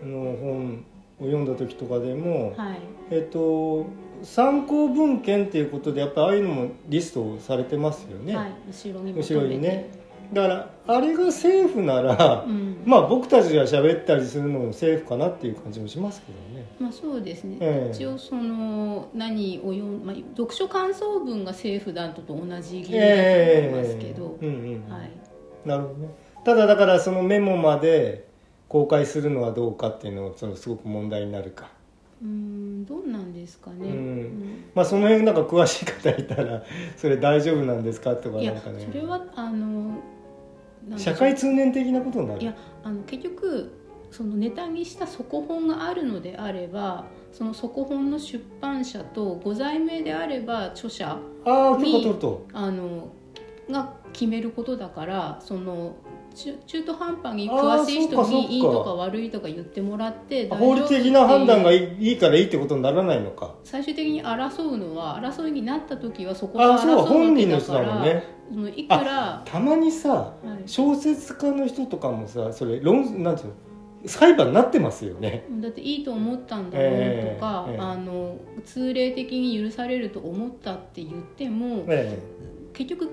[0.04, 0.86] の本
[1.20, 2.80] を読んだ時とかでも、はい。
[3.10, 3.86] えっと
[4.24, 9.90] 参考文献っていうことでやっぱああいうのもリストされてますよね、はい、後ろに後ろにね
[10.34, 12.82] だからあれがセーフなら、うん。
[12.86, 16.66] まあ僕たちが喋ったりするのもセーフかなっていう感じもしますけどね。
[16.80, 17.96] まあそうですね、ええ。
[17.96, 24.38] 一応その何を読ん、まあ、読書感想文がセーフだとと同じ理由だとえ思いますけど、
[25.66, 26.10] なるほどね
[26.46, 28.28] ただだからそのメモまで
[28.70, 31.70] 公開するのはどうかっていうのはそのすごく問題になるか。
[32.22, 33.88] うーんどうなんですかね、うん。
[33.88, 34.66] うん。
[34.74, 36.64] まあその辺なんか詳しい方いたら
[36.96, 38.88] それ大丈夫なんですかとかなんかね。
[38.90, 40.00] それはあの
[40.98, 42.42] 社会通念的なことになる。
[42.42, 43.72] いやあの結局
[44.12, 51.78] そのネタにした底本があるのであればその底本の出版社とご在名であれば著者ああ
[52.54, 53.10] あの
[53.70, 55.96] が決めることだからその
[56.38, 63.56] 中中途半端に詳しい人にいいとか悪いとか言ってもらって法律的な判断がいいからいいってことにならないのか。
[63.64, 68.24] 最終的に争うのは争いになった時はそこあが争うわあそう本け人の人だからだもんね。
[68.50, 70.70] そのいくら、たまにさはい。
[70.70, 73.54] 小説家の人とかもさそれ論なんていうの
[74.06, 75.46] 裁判になってますよね。
[75.60, 76.96] だっていいと思ったんだろうと
[77.40, 77.80] か、ええええ。
[77.80, 82.20] あの通例的に許されると思ったって言ってもえ。
[82.74, 83.10] 結局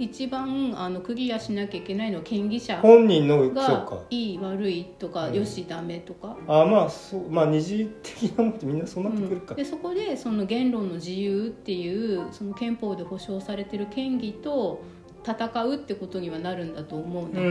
[0.00, 3.98] 一番あのクリアしなきゃいけないのは権利え者本人のがか。
[4.08, 5.34] いい悪いとか、うん。
[5.34, 14.82] よしダメとか、あまあそうまあ二次的なもんってみんなそうなってくるか、うんでそこでその言論の自由っていうその憲法で保障されてる権利と
[15.24, 17.46] 戦うってことにはなるんだと思うんだけ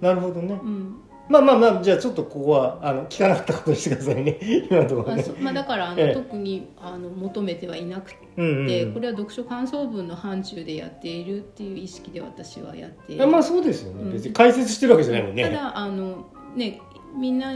[0.00, 0.60] ど、なるほどね。
[0.62, 0.96] うん
[1.28, 4.38] まあまあまあじゃあちょっとここはあの聞かなかったことにしてくださいね。
[4.70, 5.22] 今のところね。
[5.22, 6.14] あそまあ、だからあの、ええ。
[6.14, 8.92] 特にあの求めてはいなくて、うんうんうん。
[8.94, 13.24] これは読書感想文の範疇でやっているっていう意識で私はやっている。
[13.24, 14.12] あまあそうですよね、うん。
[14.12, 15.44] 別に解説してるわけじゃないもんね。
[15.44, 16.80] ただあのね
[17.14, 17.52] みんな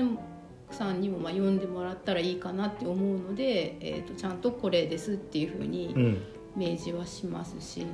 [0.71, 6.19] さんにもまあ読んでもらったらいいかなって思うので、えー、とちゃんとこれですっていうふうにうん。
[6.55, 7.87] 明示はしますし、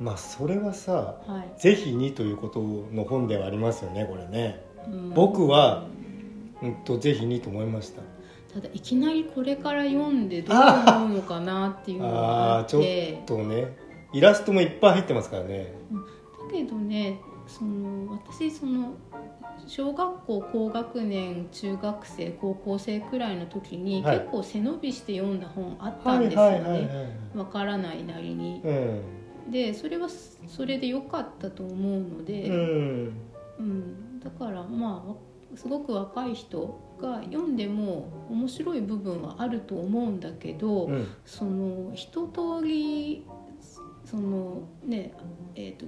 [0.00, 1.60] まあそれはさはい。
[1.60, 4.60] ぜひにということの本ではありますよねこれね。
[4.60, 4.65] うん
[5.14, 5.86] 僕は
[6.62, 8.02] うんとぜひにと思いました。
[8.52, 13.76] ただいきなりこれから読んでどう思うのかなっていうのがあっああちょってとね
[14.12, 15.74] イラストもいっぱい入ってますからね。
[15.92, 18.94] だけどねその私その
[19.66, 24.18] 小学校高学年中学生高校生くらいの時に、はい。
[24.18, 27.18] 結構背伸びして読んだ本あったはいんですよね。
[27.34, 28.60] わからないなりに。
[28.64, 28.72] う
[29.48, 29.50] ん。
[29.50, 30.08] でそれは
[30.46, 33.12] それで良かったと思うので、うん。
[33.58, 41.06] うんだからまあすごく若い人が読んでも面白い部分はあると思うんだけど、うん。
[41.24, 43.24] その一通り
[44.04, 45.12] そのね
[45.54, 45.86] えー、と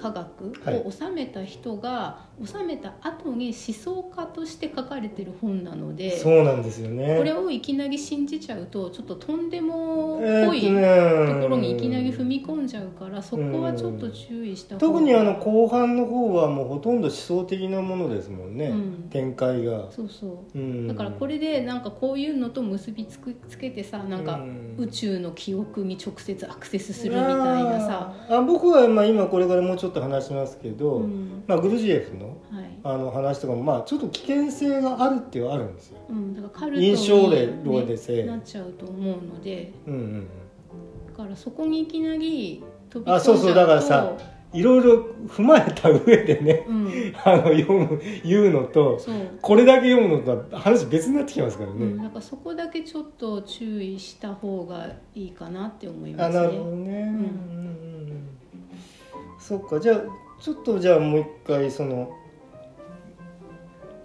[0.00, 0.52] 科学
[0.86, 7.16] を収めた人が、収めた後に思想家として書かれてる本なのでそうなんですよね。
[7.16, 19.08] これをいきなり信じちゃうとちょっととんでもぽいえーところにいきなり踏み込んじゃうからそこはちょっと注意した方が特にあの後半の方はもうほとんど思想的なものですもんね、うん。
[19.10, 20.58] 展開が、そうそう。
[20.58, 24.76] うん、だからこれでなんかこういうのと結びつくつけてさなんかうん。
[24.78, 31.44] 宇宙の記憶に直接アクセスするみたいなさ、あ僕はまあ今これからもうちょっと話しますけど、うん。
[31.46, 32.78] まあ、グルジエフのはい。
[32.84, 35.98] あの話とかもまあちょっと危険性があるっていうのはあるんですよ。
[36.08, 38.22] うん、だからカルト印象例に、でせ。
[38.24, 39.72] なっちゃうと思うので。
[39.86, 40.28] うんうん
[41.16, 43.14] だからそこにいきなり飛び込んじゃうと。
[43.14, 44.12] あそうそうだからさ
[44.52, 47.12] いろいろ踏まえた上でねうん。
[47.24, 49.00] あの読む言うのと
[49.40, 56.60] これだけ読むのとは話別になってきますからね、うん、だからそこだけちょっと注意した方がいいかなって思いますあなるほね。
[56.64, 57.22] どね、うんうんう
[58.12, 58.28] ん。
[59.38, 62.12] そっかじゃあちょっとじゃあもう一回その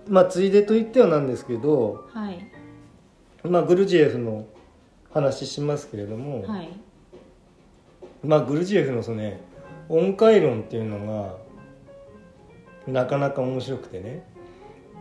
[0.07, 2.45] まあついでと言ってはなんですけど、はい。
[3.43, 4.45] まあ、グルジエフの
[5.11, 6.69] 話しますけれども、はい。
[8.23, 9.39] まあグルジエフのそのね
[9.89, 11.35] 音階論っていうの
[12.85, 14.23] がなかなか面白くてね。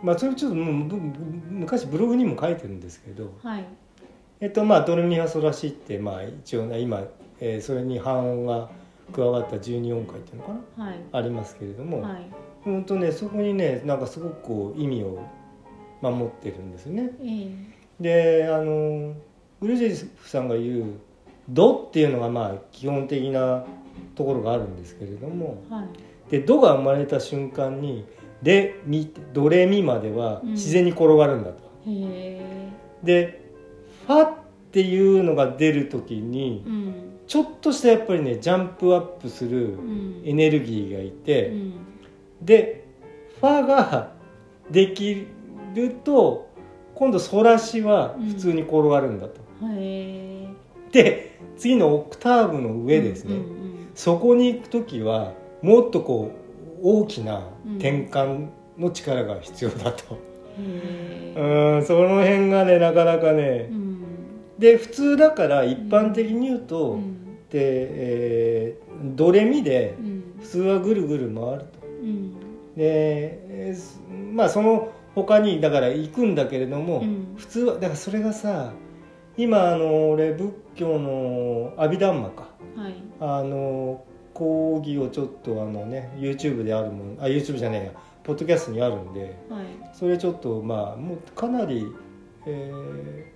[0.02, 3.64] まあそれちょっと昔ブログにも書いてるんですけどはい。
[4.40, 7.02] えっとまあドレミファソラシってまあ一応ね今、
[7.40, 8.70] えーそれに半音が
[9.10, 10.84] 加わった12音階っていうのかな？
[10.84, 10.94] はい。
[11.12, 12.26] ありますけれども、はい。
[12.62, 15.22] 本当ねそこにねなんかすごくこう意味を
[16.02, 17.10] 守ってるんですね。
[17.22, 17.52] え
[18.00, 19.14] であの
[19.60, 20.84] ウルジェフさんが言う
[21.48, 23.64] 「ド」っていうのがまあ基本的な
[24.14, 25.86] ところがあるんですけれどもえはい。
[26.30, 28.04] で「ド」が生まれた瞬間に
[28.42, 30.50] 「レ」「ミ」「ド」「レ」「ミ」まではうん。
[30.52, 31.62] 自然に転がるんだと。
[31.86, 32.40] へえ。
[33.02, 33.40] で
[34.06, 34.32] 「ファ」っ
[34.72, 36.94] ていうのが出る時にうん
[37.30, 40.22] ちょっとしたやっぱりねジャンプアップするうん。
[40.24, 41.50] エネルギーがいうて。
[41.50, 41.74] ん。
[42.42, 42.84] で
[43.40, 44.14] ファが
[44.68, 45.28] でき
[45.72, 46.50] ると
[46.96, 50.48] 今度ソラシは普通に転がるんだと、へえ。
[50.90, 56.32] で次のオクターブの上ですね、うんうんそこに行く時はもっとこ
[56.78, 57.74] う大きなうん。
[57.76, 60.18] 転換の力が必要だと。
[60.58, 63.79] へうえんその辺がねなかなかねうん
[64.60, 67.24] で普通だから一般的に言うと、うん。
[67.48, 70.34] で、えードレミでうん。
[70.40, 71.86] 普通はぐるぐる回ると。
[72.02, 72.34] うん。
[72.76, 73.74] で、
[74.32, 77.34] まあその他にだから行くんだけれども、うん。
[77.36, 78.72] 普通はだからそれがさ
[79.36, 82.48] 今あの俺仏教の阿弥陀マか。
[82.76, 82.94] はい。
[83.20, 87.92] あの講義をちょっとあのね YouTube であるもんあ YouTube じゃねえや
[88.22, 89.64] ポッドキャストにあるんではい。
[89.92, 91.86] それちょっとまあもうかなり、
[92.46, 93.29] えー、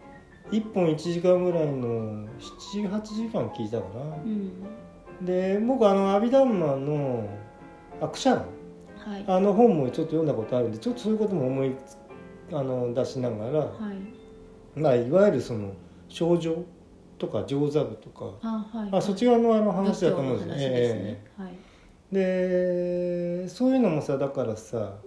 [0.54, 4.16] 1本1時間ぐらいの78時間聞いたかな。
[4.24, 5.26] う、ん。
[5.26, 7.28] で僕あのアビダンマンの
[8.00, 8.42] 「アクシャンは
[9.18, 11.98] い」あの本もちょっと読んだことあるんでちょっとそういうことも思いつ
[12.56, 13.66] あの出しながら、は
[14.76, 14.78] い。
[14.78, 15.72] まあ、いわゆるその
[16.08, 16.64] 症状
[17.18, 18.88] とか上座部とか、あはい。
[18.92, 20.54] あそっち側のあの話だと思うんですよ。
[20.54, 21.54] 仏教の話ですねはい。
[22.12, 24.98] でそういうのもさだからさ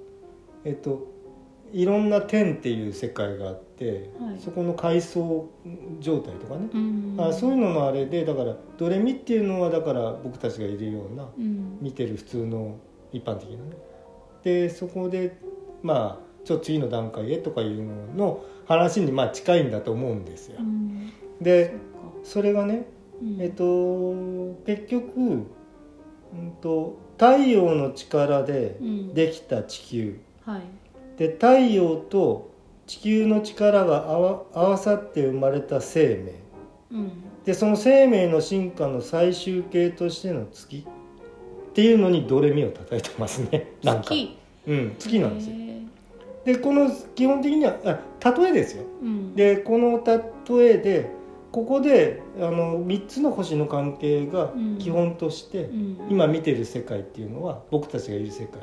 [0.65, 1.07] えっと
[1.71, 4.39] いろんな天っていう世界があって、はい。
[4.39, 5.49] そこの階層
[5.99, 7.15] 状態とかね、うん。
[7.19, 11.77] あそういうののあれでだからドレミっていうのはだから僕たちがいるようなうん。
[11.81, 12.77] 見てる普通の
[13.11, 13.77] 一般的なね。
[14.43, 15.37] でそこで
[15.83, 20.57] まあちょっと次の段階へとかいうのの話にまあ近いんだと思うんですよ。
[20.59, 20.63] う。
[20.63, 21.11] ん。
[21.41, 21.75] で
[22.23, 22.87] それがね
[23.21, 23.41] うん。
[23.41, 24.13] えっと
[24.65, 25.47] 結局、うん、
[26.61, 29.13] と太陽の力でうん。
[29.13, 30.19] できた地球。
[30.45, 30.61] はい。
[31.17, 32.46] で太陽と
[32.87, 36.15] 地球の力が合わ合わさって生まれた生
[36.91, 36.97] 命。
[36.97, 37.11] うん。
[37.43, 40.85] でその生命の進化の最終形としての月
[41.69, 43.73] っていうのにドレミを叩いてますね。
[43.83, 44.03] なんか。
[44.03, 45.55] 月うん、月なんですよ。
[46.45, 48.83] でこの基本的にはあ例えですよ。
[49.01, 49.35] うん。
[49.35, 51.09] でこの例えで
[51.51, 56.07] ここであの3つの星の関係が基本として、うん。
[56.09, 58.61] 今見てる世界っていうのは僕たちがいる世界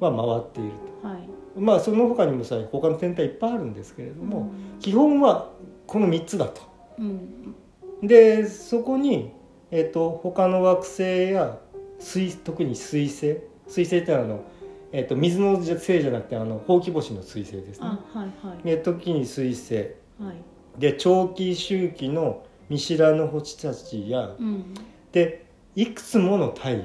[0.00, 0.70] は回っている
[1.02, 1.28] はい。
[1.54, 4.78] とまあその他にもさ他の天体いっぱいあるんですけれども、うん。
[4.80, 5.50] 基本は
[5.86, 6.62] この3つだと。
[6.98, 7.54] うん。
[8.02, 9.32] でそこに、
[9.70, 11.58] えっと他の惑星や
[11.98, 14.44] 水特に水星水星ってのはあの、
[14.92, 17.86] えっと水の星じゃなくてあのほうき星の水星ですね。
[17.86, 18.62] あはいはい。
[18.64, 19.74] で時に水星。
[20.18, 20.80] はい。
[20.80, 24.74] で長期周期の見知らぬ星たちやうん。
[25.12, 26.82] でいくつもの太陽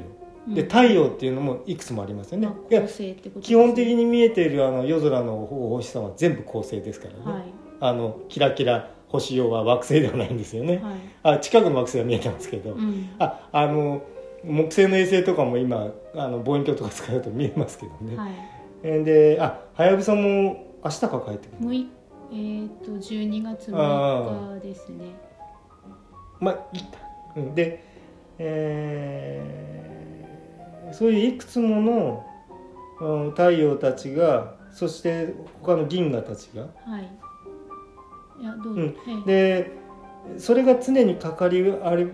[0.47, 0.67] でうん。
[0.67, 3.41] 太陽っていうのもいくつもありますよね、まあいや恒星ってことですね。
[3.41, 7.43] 基本的に見えているあの夜空のお星さんは全部恒星ですからね、はい。
[7.79, 11.37] あのキラキラ星用は惑星ではないんですよね、はい。
[11.37, 13.09] あ近くの惑星は見えてますけど、うん。
[13.19, 14.03] ああの
[14.43, 18.31] 木星の衛星とかも今あの望遠鏡とか使うと見えますけどね、はい。
[18.83, 21.87] えーであはやぶさも明日から帰ってくる
[22.31, 25.15] えっと12月6日ですね。
[26.39, 26.87] まあいいか、
[27.37, 27.83] うん、で、
[28.37, 30.14] えー
[30.91, 32.25] そういういくつもの、
[33.01, 36.63] うん太陽たちがそして他の銀河たちが。
[36.85, 37.11] はい。
[38.41, 38.95] いやどう、うん。
[39.27, 40.33] ええ。
[40.33, 41.61] でそれが常に関わり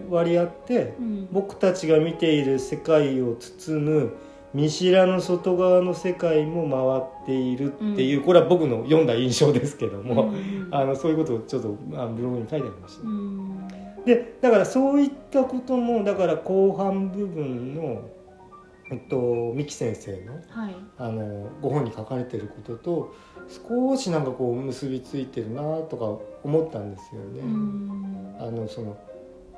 [0.09, 1.27] 割り合ってうん。
[1.31, 4.13] 僕たちが見ている世界を包む
[4.53, 10.67] 見知らぬ外側の世界も回っているっていう、これは僕の読んだ印象ですけども、うん。
[10.75, 13.07] あのそういうことをちょっとあのブログに書いてありました。
[13.07, 13.67] うん。
[14.05, 18.01] でだからそういったこともだから後半部分の、
[18.91, 20.75] えっと、三木先生のはい。
[20.97, 23.15] あのご本に書かれてることと
[23.69, 26.05] 少しなんかこう結びついてるなとか
[26.43, 27.39] 思ったんですよね。
[27.39, 28.35] うん。
[28.39, 28.97] あのその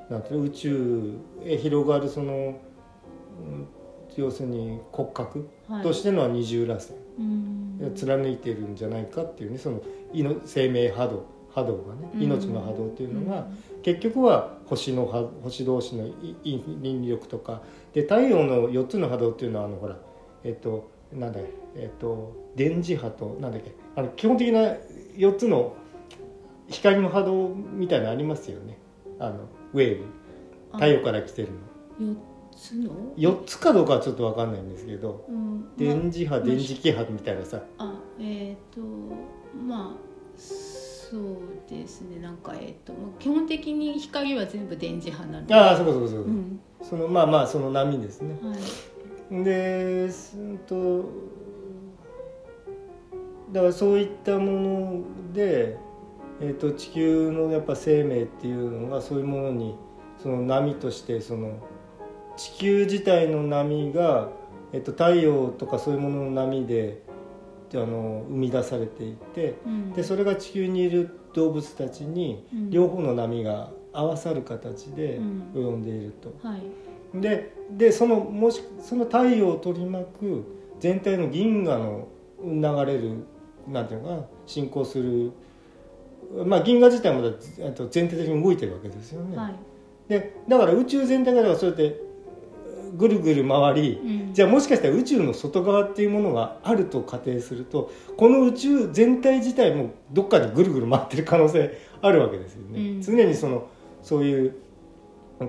[0.08, 3.66] なんていうの宇宙へ広がるその、うん
[4.16, 5.82] 要するに骨格はい。
[5.82, 7.22] としてのは二重らせん、う
[7.88, 7.94] ん。
[7.96, 12.22] 貫いてるんじゃないかっていうねその命生命波動波動がねうん。
[12.22, 13.48] 命の波動っていうのが、
[13.82, 17.62] 結局は星の波星同士のいい引力とか
[17.94, 19.96] で太陽の4つの波動っていうのはあのほら
[20.42, 24.60] えっとなんだっけえっと電磁波となんだっけあの基本的な
[25.16, 25.76] 4つの
[26.68, 28.78] 光の波動みたいなのありますよね。
[29.18, 30.04] あのウェーブ。
[30.72, 31.48] 太陽から来てる
[32.00, 32.14] の。
[32.14, 32.16] 4
[32.56, 37.62] つの？4つかどうかはちょっと分かんないんですけどうん電磁波ま電磁気波みたいなさ。
[37.78, 38.80] あえっ、と
[39.56, 40.40] まあ
[41.10, 41.22] そう
[41.68, 42.20] ですね。
[42.20, 45.54] なんかえっ、とまあ基本的に光は全部電磁波なんで。
[45.54, 46.60] ああそうかそうかそうか、うん。
[46.82, 48.36] そのまあまあその波ですね。
[48.42, 49.44] はい。
[49.44, 51.04] ですんと
[53.52, 55.76] だからそういったもので、
[56.40, 59.76] えー、と地球のやっぱ生命っていうのがそういうものに
[60.22, 61.58] その波としてその
[62.36, 64.30] 地球自体の波が、
[64.72, 67.03] えー、と太陽とかそういうものの波で
[67.78, 69.92] あの生み出されていてうん。
[69.92, 72.70] でそれが地球にいる動物たちにうん。
[72.70, 75.42] 両方の波が合わさる形でうん。
[75.54, 76.34] 及んでいると。
[76.46, 76.62] はい。
[77.20, 80.44] ででそのもしその太陽を取り巻く
[80.80, 82.08] 全体の銀河の
[82.44, 82.60] 流
[82.92, 83.24] れる
[83.68, 85.32] なんていうのかな進行する
[86.44, 87.22] まあ銀河自体も
[87.90, 89.36] 全体的に動いてるわけですよね。
[89.36, 89.54] はい。
[90.08, 92.00] でだから宇宙全体がだからそうやって
[92.96, 94.34] ぐるぐる回りうん。
[94.34, 102.78] じゃあもしかしたら宇宙の外側っていうものがあると仮定するとこの宇宙全体自体もどっかでぐるぐる回ってる可能性あるわけですよね。
[102.78, 103.02] うん。
[103.02, 103.68] 常にその
[104.02, 104.54] そういう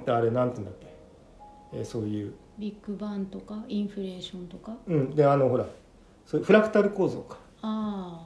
[0.07, 0.87] あれなんていうんだっけ、
[1.73, 2.33] えーそういう。
[2.57, 4.77] ビッグバンとかインフレーションとか？
[4.87, 5.65] うん、であのほら
[6.25, 7.37] それフラクタル構造か。
[7.61, 8.25] あ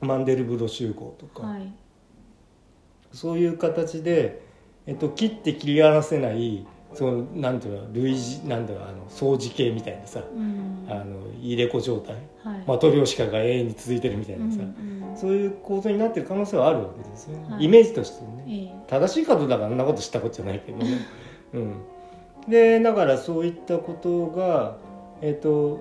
[0.00, 1.72] マンデルブロ集合とか、あはい。
[3.12, 4.42] そういう形で、
[4.86, 10.86] えっと、切って切り離せないそのなんていうの類似なんだろうあの相似形みたいなさ、うん。
[10.88, 12.64] あの入れ子状態、はい。
[12.66, 17.64] マトリョーシカが永遠に続いてるみたいなさ、うんうんそういう構造になってる可能性はあるわけですよね、はい。
[17.64, 18.44] イメージとしてね。
[18.48, 18.72] ええ。
[18.88, 21.06] 正しいかどうだかあんなことしたことじゃないけどね。
[21.54, 21.74] うん、
[22.48, 24.76] でだからそういったことが、
[25.20, 25.80] えっと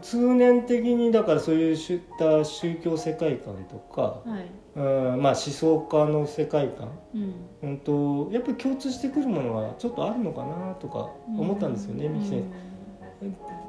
[0.00, 4.46] 通念的にだからそういった宗教世界観とか、はい。
[4.74, 7.34] うんまあ、思想家の世界観、うん。
[7.62, 12.12] うん、とやっぱり共通してくるものがちょっとあるのかなとか思ったんですよね、うん。
[12.14, 12.44] 三木先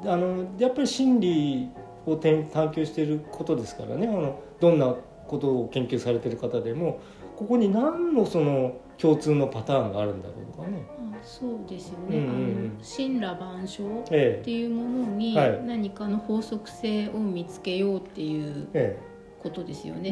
[0.02, 0.10] 生。
[0.10, 1.68] あのやっぱり真理
[2.06, 4.94] を探探求していることですからねあのどんな
[5.26, 7.00] ことを研究されてる方でも
[7.36, 10.86] ここに何のその共通のパターンがあるんだろうとかね。
[10.90, 12.76] あそうですよね、うんうんうん。
[12.76, 18.98] あの神羅万象っえていうものにはい何かの法則性を見つけようっていうえ
[19.42, 20.10] ことですよえね。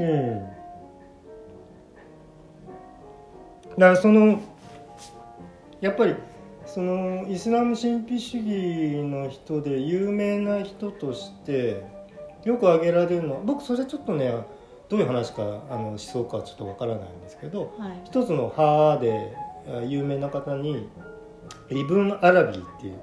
[3.69, 4.41] うん、だからその
[5.81, 6.15] やっぱり
[6.67, 11.85] そのイスラム神秘主義の人で有名な人として
[12.45, 14.33] よく挙げられるのは僕それちょっとね
[14.93, 18.03] どういう話かあの思想かはちょっとわからないんですけどはい。
[18.05, 19.35] 一つの派で
[19.67, 20.87] あ有名な方に
[21.71, 23.01] イブン・アラビーっていう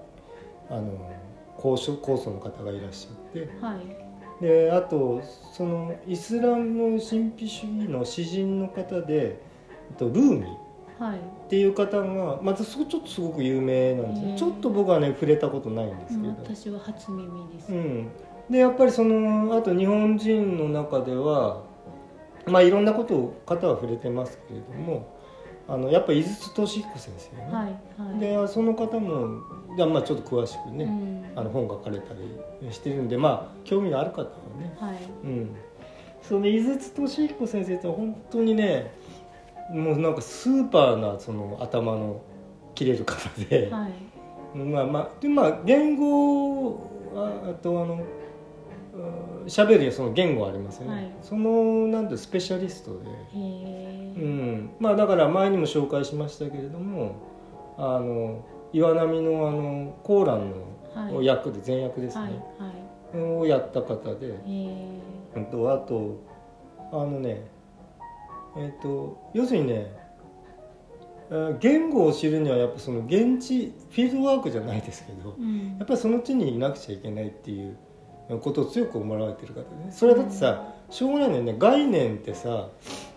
[0.69, 1.11] あの
[1.57, 4.43] 高所高祖の方がいらっしゃってはい。
[4.43, 9.41] であとそのイスラム神秘主義の詩人の方で
[9.97, 10.45] とルーミ
[10.99, 11.17] はい。
[11.17, 17.73] っていう方がまたそちょっとすごく有名なんですへーよちょっと僕はね触れたことないんですうんけど、私は初耳です。
[17.73, 18.09] うん、
[18.47, 21.67] でやっぱりそのあと日本人の中では
[22.49, 25.17] まあいろんなことを方は触れてますけれども
[25.67, 27.65] あのやっぱり井筒俊彦先生ね、はい
[28.01, 28.19] はい。
[28.19, 29.43] でその方も
[29.75, 31.25] いやまあちょっと詳しくね、うん。
[31.35, 32.13] あの本書かれた
[32.61, 34.29] りしてるんでまあ興味のある方は
[34.59, 34.75] ね。
[34.79, 34.97] はい。
[35.23, 35.55] うん、
[36.23, 38.91] その井筒俊彦先生って本当にね
[39.71, 42.23] もうなんかスーパーなその頭の
[42.73, 43.91] 切れる方で、はい。
[44.57, 48.05] まあまあでまあ言語ああとあのうん
[49.47, 51.11] 喋るその言語ありますよね、はい。
[51.21, 57.15] そのなんてスペシャリストで、うん、まあだから前にも紹介しましたけれども
[57.77, 60.53] あの岩波のあのコーラン
[60.93, 61.13] はい。
[61.13, 64.99] の役で前役ですはいね、はをやった方で、え
[65.35, 66.19] うんとあと
[66.91, 67.43] あのね
[68.57, 69.95] えっ、と要するにね
[71.29, 75.77] えー言語を知るにはやっぱその現地フィールドワークじゃないですけどうん。
[75.77, 77.77] やっぱりその地にいなくちゃいけないっていう
[78.37, 79.91] ことを強く思われてる方でね。
[79.91, 81.55] それはだってさしょうがないんだよね。
[81.57, 82.69] 概念ってさ、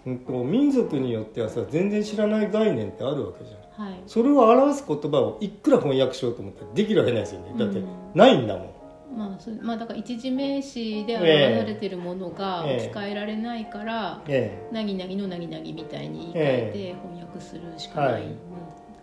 [0.07, 3.89] うん、と民族によってはさ全然知らない概念ってあるわけじゃん。
[3.89, 4.03] はい。
[4.07, 8.73] それを表す言葉をいくら翻訳しようと思ったらできるわけないですよねだってうんないんだもん。
[9.17, 12.87] まあそまあだから一時名詞で表されてるものがええ。
[12.87, 18.35] 置き換えられないからえなぎなぎのなぎなぎみたいに言い換えて翻訳するしかないの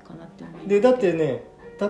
[0.04, 0.66] かなって思います。
[0.66, 1.44] えでだってね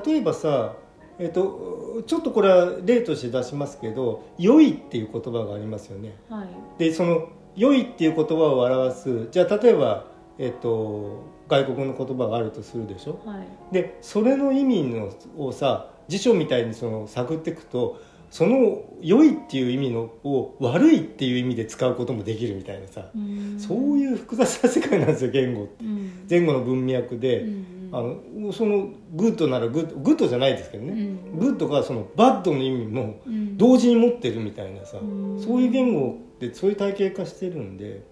[0.06, 0.76] 例えばさ
[1.20, 6.16] えっと、ちょっとこれは例として出しますけど「良い」っていう言葉がありますよね。
[6.30, 6.48] はい。
[6.80, 10.06] でその「良い」っていう言葉を表すじゃあ例えば、
[10.38, 13.20] えっと、外国の言葉があるとするでしょ？
[13.26, 13.36] は
[13.72, 13.74] い。
[13.74, 18.00] でそれの意味のをさ辞書みたいにその探っていくと
[18.32, 23.10] その「良い」っていう意味のを「悪い」っていう意味で使うこともできるみたいなさ、
[23.58, 25.84] そうういう複雑な世界なんですよ言語って。
[25.84, 26.26] ん。
[26.30, 31.40] 前後の文脈で、うんあのその good なら good good じゃないですけどうね、ん。
[31.40, 33.58] good がその bad の意味もうん。
[33.58, 35.42] 同時に持ってるみたいなさ、うん。
[35.42, 38.04] そういう言語ってそういう体系化してるんで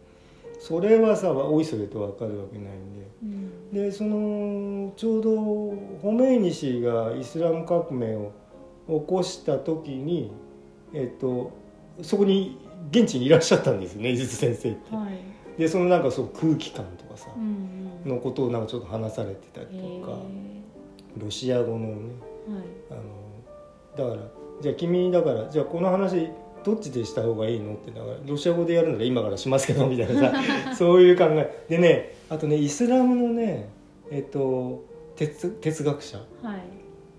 [0.60, 3.08] それはさおいそれと分かるわけないんで。
[3.24, 3.74] うん。
[3.74, 5.36] でそのちょうど
[6.02, 8.32] ホメイニ氏がイスラム革命を
[8.88, 10.32] 起こした時に、
[10.94, 11.52] えっと、
[12.02, 12.58] そこに
[12.90, 14.96] 現地にいらっしゃったんですよね井筒先生って。
[14.96, 18.16] はいでそのなんかそう空気感とかさ、うんうん。
[18.16, 20.14] のことをなんかちょっと話されてたりへとか。
[20.14, 20.58] え
[21.20, 21.94] ロシア語のね
[22.48, 22.62] はい。
[22.92, 22.94] あ
[24.04, 24.28] のだから
[24.62, 26.30] じゃあ君だからじゃあこの話
[26.64, 27.74] どっちでした方がいいの？
[27.74, 30.32] ってだからロシア語でやるなら今からしますけどみたいな
[30.70, 31.66] さ そういう考え。
[31.70, 33.70] でねあとねイスラムのね
[34.12, 34.84] えっと
[35.16, 36.18] 哲哲学者。
[36.20, 36.60] っはい。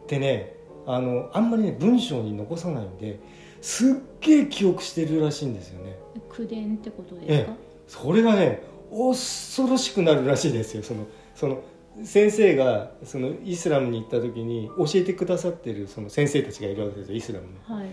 [0.07, 0.55] てね
[0.87, 3.19] あのあんまりね文章に残さないんで
[3.61, 5.97] すっげえ記憶してるらしいんですよね。
[6.29, 7.53] 口伝ってことですか、
[7.89, 10.83] それがね恐ろしくなるらしいですよ。
[10.83, 11.63] そのその
[12.05, 17.77] 先生がそのイスラムに行った時に教えてくださってるその先生たちがいるわけですよイスラムの。
[17.77, 17.89] はい。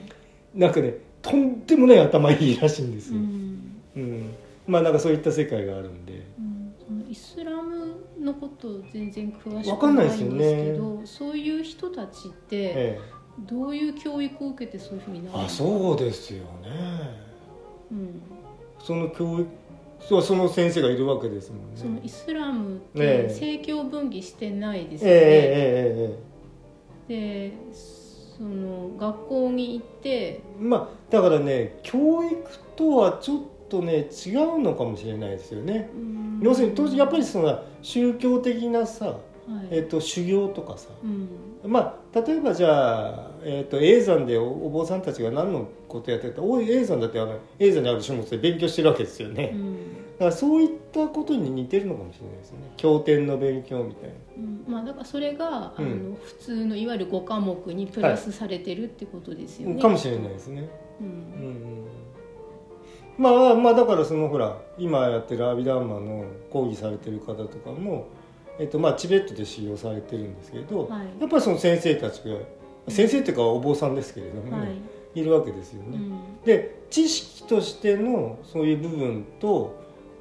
[0.54, 3.82] なんかねとんでもない頭いいらしいんですうよ、ん。
[3.96, 4.36] うん。
[4.68, 6.26] まあなんかそういった世界があるんで。
[6.38, 6.76] うん。
[6.86, 13.00] そのイスラムのこと全然詳しくないいんですけどそういう人たちってえ
[13.40, 17.26] どういう教育を受けてそういうふうになえ、るのあそうですよね。
[17.92, 18.22] うん、
[18.80, 19.48] その教育
[20.08, 21.66] そうその先生がいるわけですもんね。
[21.76, 23.28] そのイスラムっええ。
[23.28, 25.34] て政教分離してないですえよね、ええ
[27.10, 30.10] えええでその学校に行って。
[30.10, 32.36] えまあだからね教育
[32.76, 33.40] とはちょっ
[33.70, 35.90] とね違うのかもしれないですよね。
[35.96, 36.40] うん。
[36.42, 39.20] 要するに当時やっぱりその宗教的なさ、はい。
[39.72, 41.28] えっと修行とかさうん
[41.68, 46.42] まあ例えばじゃあ、えっと永山でおお坊さんたちが何のことやってた？
[46.42, 49.74] おい永山だってあの永山にある書物で勉強してるわけですよね、うん。
[50.14, 52.74] だからそういったことに似てるのかもしれないですよね。
[52.78, 54.16] 経典の勉強みたいな。
[54.38, 54.66] うん。
[54.68, 55.86] まあ、だからそれが、うん。
[55.86, 59.82] あの普通のいわゆる5科目にプラスされてるってことですよね。
[59.82, 60.70] かもしれないですね。
[61.02, 61.08] うん。
[61.08, 61.86] うん
[63.18, 68.08] まあまあだからそのほら今やってるアビダンマの講義されてる方とかも、
[68.60, 71.22] えっとまあ、チベットで修行されてるんですけど、はい。
[71.22, 72.38] やっぱりその先生たちが
[72.88, 74.66] 先生っていうかお坊さんですけれどもね、は
[75.16, 75.20] い。
[75.20, 75.98] い、るわけですよね。
[75.98, 76.44] うん。
[76.46, 79.76] で知識としてのそういう部分と、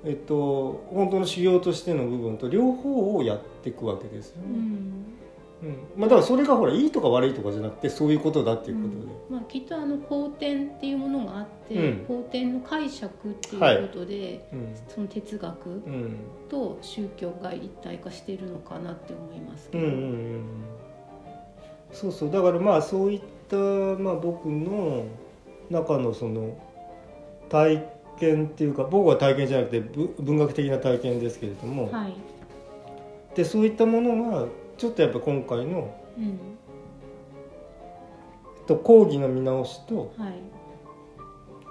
[0.05, 4.43] えっと、本当の修行としての部分と両方をやっていくわけですよね。
[4.49, 5.05] うん
[5.65, 5.77] うん。
[5.97, 9.13] まあ、だからそれがほらいいとか悪いとかじゃなくてそういうことだっていうことで。
[9.31, 12.05] まあ、きっとあの法典っていうものがあって、うん。
[12.07, 14.75] 法典の解釈っていうことで、うん。
[14.89, 16.17] その哲学うん。
[16.49, 20.43] と宗教が一体化しているのかなって思いますけど、うんうんうん。
[21.93, 22.31] そうそう。
[22.31, 25.05] だからまあそういった、まあ、僕の
[25.71, 26.57] 中のその
[27.49, 27.89] 体
[28.19, 32.15] 験っていうか僕は体験じゃなくてぶ文学的な体験ですけれども、はい、
[33.35, 34.47] でそういったものが
[34.77, 36.25] ちょっとやっぱ今回の、うん。
[36.25, 36.29] え
[38.63, 40.33] っと、講義の見直しとはい。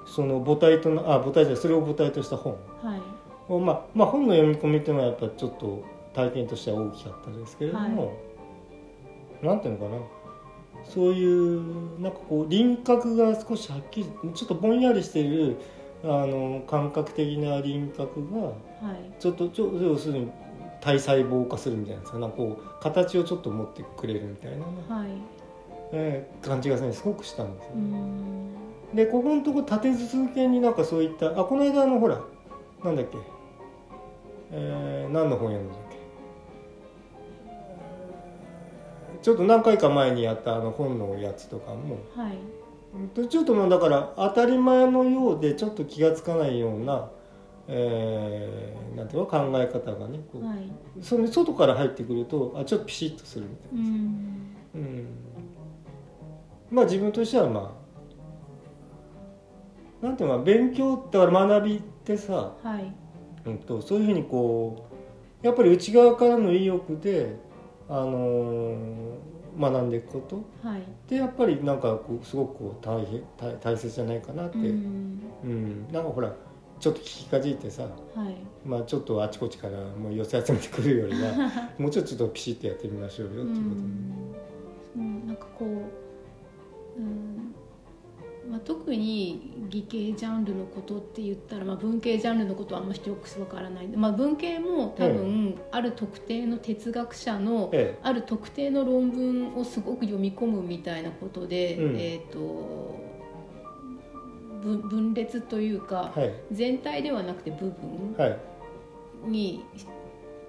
[0.06, 2.54] その母体となあ母体じゃそれを母体とした本。
[2.82, 3.01] はい。
[3.51, 5.84] を、まあ、まあ本の読み込みっていうのはやっぱちょっと
[6.14, 8.14] 体験としては大きかったですけれども、
[9.41, 10.01] なんていうのかな。
[10.84, 15.58] そういうなんかこう輪郭が少しはっきりちょっとぼんやりしている
[16.04, 18.54] あの感覚的な輪郭がは
[18.93, 19.14] い。
[19.20, 20.32] ちょっとちょ要するに
[20.84, 25.07] 体細胞化するみたいなさなんかこう形をちょっと持ってくれるみたいなね、はい。
[25.93, 27.84] えー感じがねすごくしたんですようね。
[27.84, 28.95] ん。
[28.95, 32.19] でここのとこ立て続けになんかそういったあこの間あのほら
[32.84, 33.17] なんだっけ、
[34.51, 35.93] えー何の本やるんだっけ。
[39.21, 41.99] ちょっと何回か前にやったあの本のやつとかも。
[42.15, 42.38] はい。
[43.17, 47.09] うんちょっともうだから当たり前のようでちょっと気が付かないような、
[47.68, 50.72] えーなんていうの考え方がねはい。
[51.01, 53.80] その外から入ってくるとあちょっとピシッとするみたいな。
[53.80, 54.55] うん。
[54.76, 55.07] うん。
[56.72, 57.76] まあ自分としてはま
[60.01, 62.93] あなんていうの勉強だから学びってさ、はい。
[63.45, 64.86] うん、とそういうふうにこ
[65.43, 67.36] うやっぱり内側からの意欲で、
[67.89, 69.14] あのー
[69.59, 70.68] 学んでいくこと。
[70.68, 70.82] はい。
[70.82, 75.91] ってやっぱりなんかこうすごくこう大変大大切じゃないかなって、ううんん。
[75.91, 76.34] なんかほら
[76.84, 77.89] ちょっと聞きかじいてさ、は
[78.29, 78.36] い。
[78.65, 81.31] まあ、ちょっとあちこちからもう寄せ集めてくるよりは
[81.79, 83.75] もうちょっとちょっとピシッとやってみましょうよっていうこ
[84.97, 85.25] とん。
[85.25, 85.69] なんかこう、
[86.99, 87.55] うん。
[88.51, 97.97] まあ、特に理系ジャンルのことって言ったら、まあ、文系ジャンルのことはあんまりよくわからないまあ、文系も多分ある特定の哲学者のえ。
[98.03, 101.95] ある特定の論文をすごく読み込むみたいなことで、うん。
[101.97, 103.12] えー、と
[104.64, 106.34] 分分裂というか、えはい。
[106.51, 108.38] 全体ではなくて部分はい。
[109.28, 109.64] に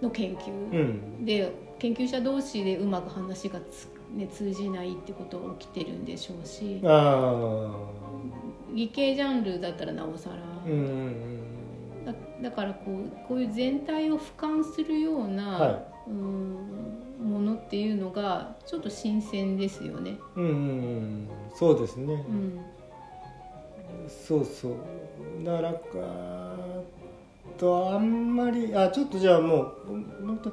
[0.00, 0.78] の研究、う
[1.22, 1.24] ん。
[1.24, 7.72] で研究者同士でうまく話がつ、ね、通じないってことが起きてるんでしょうしあ
[8.72, 10.36] 理系ジャンルだったらなおさら、
[12.12, 16.94] だだからこうこういう全体を俯瞰するような、はうん
[17.24, 20.18] ものっていうのがちょっと新鮮ですよね。
[20.36, 21.28] うんうんうん。
[21.54, 22.60] そうですね、うん
[24.08, 25.44] そうそう。
[25.44, 25.78] だからか
[27.58, 29.72] とあんまりあちょっとじゃあもう
[30.24, 30.52] 本当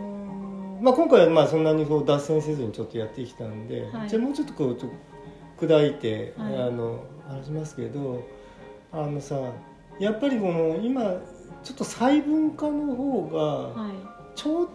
[0.00, 4.08] うんまあ今回はまあそんなにこう脱線せずにちょっとやってきたんで、はい。
[4.08, 4.90] じゃあもうちょっとこうちょっ
[5.58, 6.56] と砕いて、はい。
[6.56, 8.24] あの話しますけど
[8.92, 9.38] あのさ
[10.00, 11.02] やっぱりこの今
[11.62, 13.90] ちょっと細分化の方がは
[14.34, 14.68] ちょっ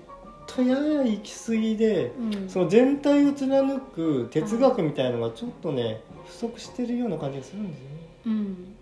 [0.45, 2.49] とやや行き過ぎで、いうん。
[2.49, 7.95] その全体を貫く哲学みたいのがちょっとね不足してるような感じがするんですよね。
[8.25, 8.75] うん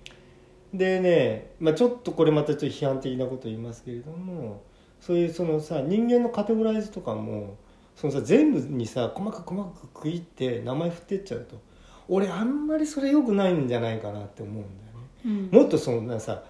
[0.73, 4.63] でね、まあ、ちょっとこれまたちょっと批判的なこと言いますけれども
[5.01, 7.57] そういうそのさ人間のカテゴライズとかも
[7.95, 11.61] そのさ全部にさ細かく細かく区切って名前振ってっちゃうと
[12.07, 15.49] 俺あんまりそれ良くないんじゃないかなって思うんだよね。
[15.53, 16.43] うんもっとそんなさ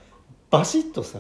[0.52, 1.20] バシッとさ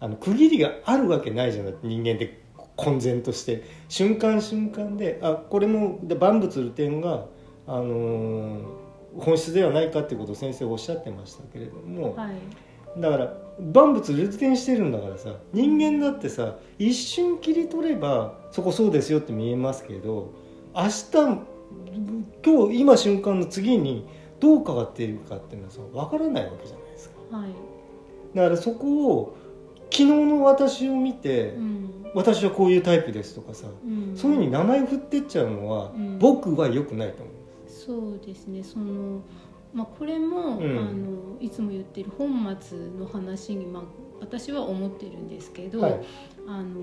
[0.00, 2.42] あの区切りがあるわけないじゃない人間って
[2.74, 7.26] 混然として瞬間瞬間であこれもで万物流転が、
[7.66, 8.82] あのー
[9.18, 13.00] 本質ではないかっていうことを先生おっしゃってましたけれども、はい。
[13.00, 13.36] だから
[13.72, 20.32] 万物流転してるんだからさ人間だってさ一瞬切り取ればそこそうですよって見えますけど
[20.74, 21.12] 明日
[22.44, 24.06] 今日今瞬間の次に
[24.40, 27.36] どう変わっているかっていうのはさ分からないわけじゃないですか。
[27.36, 27.48] はい。
[28.34, 29.36] だからそこを
[29.90, 31.88] 昨日の私を見て、うん。
[32.14, 34.16] 私はこういうタイプですとかさ、うん。
[34.16, 36.18] そういうふうに名前を振ってっちゃうのは、うん。
[36.18, 37.34] 僕は良くないと思う
[37.84, 38.62] そうですね。
[38.62, 39.22] その、
[39.74, 40.78] まあ、これも、うん。
[40.78, 43.82] あのいつも言ってる本末の話に、まあ、
[44.20, 46.00] 私は思ってるんですけど、はい。
[46.46, 46.80] あの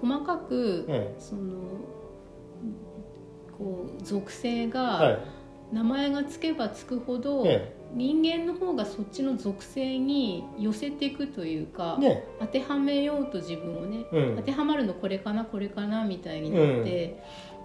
[0.00, 1.42] 細かく、えその
[3.56, 5.18] こう属性えが、はい。
[5.72, 12.24] 名前がつけばつくほど、え人間の方がそっちの属性に寄せていくというか、えね。
[12.38, 14.36] 当てはめようと自分をね、うん。
[14.36, 17.20] 当てはまるのこれかなこれかなみたいになって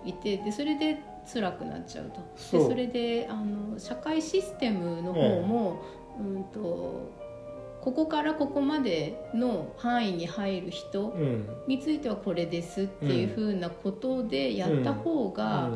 [0.06, 2.20] いて、でそれで辛くなっちゃうと。
[2.36, 2.62] そう。
[2.62, 5.82] でそれであの社会システムの方も、
[6.20, 7.12] うんと
[7.82, 15.70] ここからここまでの範囲に入る人うんについてはこれですっていうふうなことでやった方が、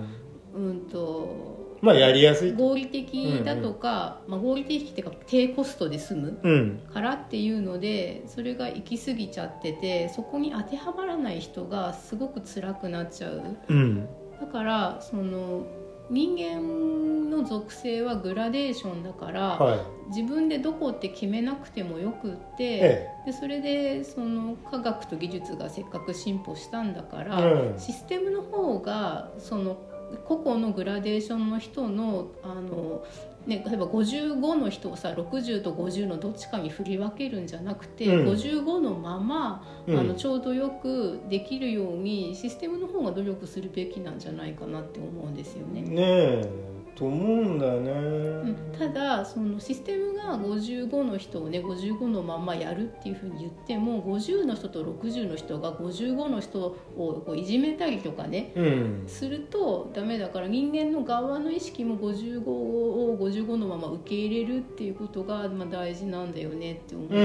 [0.56, 0.64] うん。
[0.70, 0.82] うん。
[0.88, 2.58] とまあやりやすいと。
[2.58, 6.80] 合理的だとか、まあ、合理的っていうか低コストで済むうん。
[6.94, 13.44] からっていうのでそれが行き過ぎちゃっててそこに当てはまらない人がすごく辛くなっちゃう。
[13.68, 14.08] うん
[14.40, 15.66] だからその
[16.10, 19.80] 人間の属性はグラデーションだから、はい。
[20.08, 27.80] 自分でどこって決めなくてもよくって、えでそれでその科学と技術がせっかく進歩したんだから、うん。
[27.80, 29.78] システムの方がその
[30.26, 33.04] 個々のグラデーションの人のあの、
[33.48, 38.28] ね、例えば55の人をさ60と50のどっちかに振り分けるんじゃなくて、うん。
[38.28, 39.98] 55のまま、うん。
[39.98, 45.82] あのちょうどよくできるようにシステムの方が努力するべきなんじゃないかなって思うんですよね。
[45.82, 59.04] ねえと思うんだよね、うんただそのシステムが55の人をね55のままやるっていうふうに言っても50の人と60の人が55の人をこういじめたりとかねうん。
[59.08, 67.22] するとダメだから人間の側の意識も55を55のまま受け入れるっていうことが、まあ、大事なんだよねって思うんだけ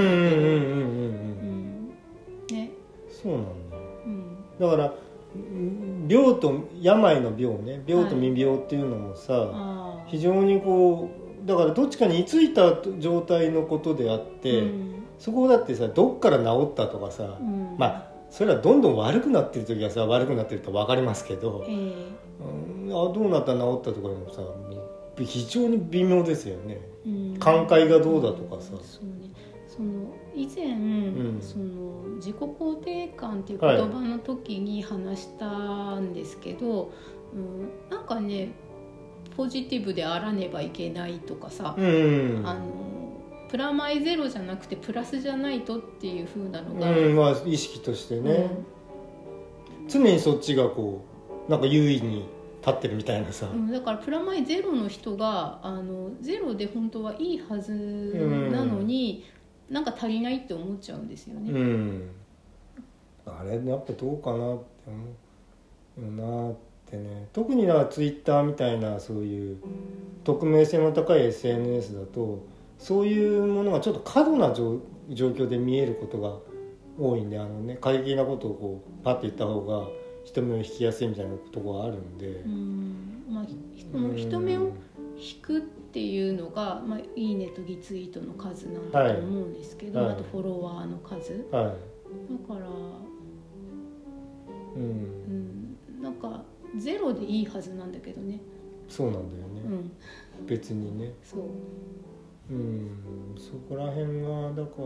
[2.55, 2.71] ど、ね。
[3.09, 3.77] そうなんだ。
[3.77, 4.37] ようん。
[4.59, 5.12] だからうん
[6.07, 15.03] 病と病の病ね病と未病っていうのもさ、ああ非常にこうだからどっちかに居ついた状態のことであって、うん。
[15.19, 17.75] そこだってさどっから治ったとかさ、うん。
[17.77, 21.75] まあそれはどんどん悪くなってる時はさ悪くなってると分かりますけどえ、え。
[21.75, 24.41] うん、あどうなった治ったとかでもさ
[25.19, 26.81] 非常に微妙ですよね。
[27.05, 27.37] うん。
[27.39, 28.71] 寛解がどうだとかさ。
[28.81, 29.33] そうね
[29.75, 31.41] その以前、ん。
[31.41, 36.91] その自己肯定感っていう言葉の時に話したんですけど、
[37.33, 38.51] うん、なんかね
[39.35, 42.93] ポジティブであらねばいけないとかさ、うんあの
[43.49, 48.49] プラマイゼロじゃなくてプラスじゃないとっていう風なのが、うんまあ意識としてね、
[49.87, 51.05] 常にそっちがこ
[51.47, 52.27] うなんか優位に
[52.61, 57.73] 立ってるみたいなさ、うんだからプラマイゼロの人があのゼロで本当はいいはず
[58.51, 59.23] なのに、
[59.69, 61.51] なんか足りないって思っちゃうんですよね。
[61.51, 62.09] うん、
[63.25, 64.89] あれやっぱどうかなって
[65.97, 66.55] 思うよなっ
[66.89, 67.27] てね。
[67.33, 69.57] 特になツイッターみたいなそういう
[70.23, 72.45] 匿名性の高い SNS だと
[72.77, 76.37] そういうものがちょっと過度な状状況で見えることが
[76.99, 79.87] 多いんであのね過激なことをこうパッと言った方が
[80.23, 82.27] 人目を引きやすいみたいなところがあるんで。
[82.27, 83.23] う、ん。
[83.29, 83.45] まあ、
[84.15, 84.71] 人目を
[85.17, 90.13] 引くっていうのが、まあ、いいねとリツイートの数なんだと思うんですけど、はい。
[90.13, 91.45] あとフォロワーの数。
[91.51, 91.65] はい。
[91.65, 91.73] だ
[92.47, 92.67] から、
[94.75, 96.43] う、うんん、なんか
[96.77, 98.39] ゼロでいいはずなんだけどね、
[98.87, 99.61] そうなんだよね、
[100.39, 101.13] うん、別にね。
[101.23, 101.41] そう。
[102.51, 102.89] うん。
[103.37, 104.81] そこら辺がだか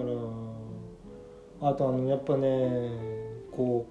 [1.61, 2.91] らあとあのやっぱね
[3.51, 3.87] こ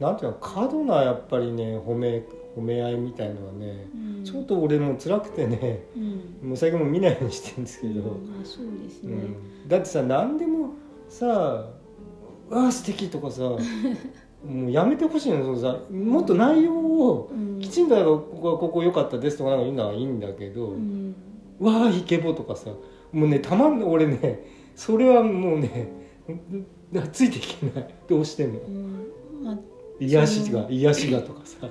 [0.00, 2.22] うなんていうの過度なやっぱりね褒め
[2.56, 4.24] 褒め合いみたいのはね、うん。
[4.24, 6.48] ちょっと俺も辛くてねうん。
[6.48, 9.68] もう最近も見ないようにしてるんですけど、うんあそうですね、うん。
[9.68, 10.70] だってさ何でも
[11.08, 11.70] さ
[12.50, 13.42] 「うわ素敵とかさ
[14.44, 17.60] もうやめてほしいのそのさもっと内容をうん。
[17.60, 21.14] きちんとここはここ良かったですとかなんか言うのはいいんだけど、うん。
[21.60, 22.70] わあイケボとかさ
[23.12, 24.44] もうねたまん俺ね
[24.74, 25.88] それはもうね
[26.28, 26.66] ん
[27.12, 27.94] ついていけない。
[28.08, 28.60] どうしても。
[28.60, 29.44] うん。
[29.44, 29.58] まあ
[30.00, 31.58] 癒しが癒しがとかさ。
[31.62, 31.66] う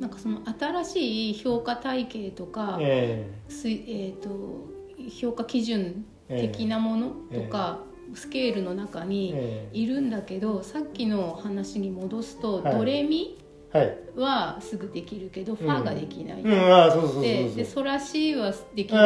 [0.00, 4.68] なんかその新しい評価体系とか、えすいえー、と
[5.10, 7.80] 評価基準的なものとか、
[8.14, 9.78] スケールの中にええ。
[9.78, 12.76] いるんだけどさっきの話に戻すと、はい。
[12.76, 13.38] ドレミ
[13.70, 13.98] はい。
[14.16, 16.40] はすぐできるけど、ファができない。
[16.40, 19.00] うんうそうそうそうででソラシはできるけうど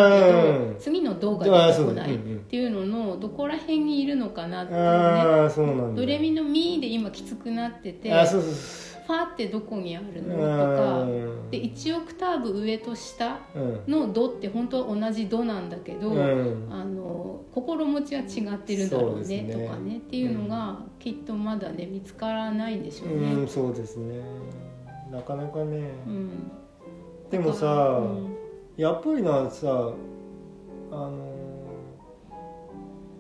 [0.73, 0.77] ん。
[0.79, 5.97] 次のドが出てこないっていうののどこら辺にいるのかなっていうね。
[5.97, 11.51] ドレミのミで今きつくなっててあそうそうそファってどこにあるうのとかうん。
[11.51, 13.83] で1オクターブ上と下うん。
[13.87, 16.69] のドって本当は同じドなんだけど、うん。
[16.71, 23.33] あの心持ちは違ってるんだろうねとかねっていうのがきっとまだね見つからないんでしょうね。
[23.33, 24.21] うんそうですね。
[25.11, 26.51] なかなかね、うん。
[27.31, 27.67] でもさ、
[28.01, 28.37] うん。
[28.77, 29.93] やっぱりなさ
[30.91, 31.33] あの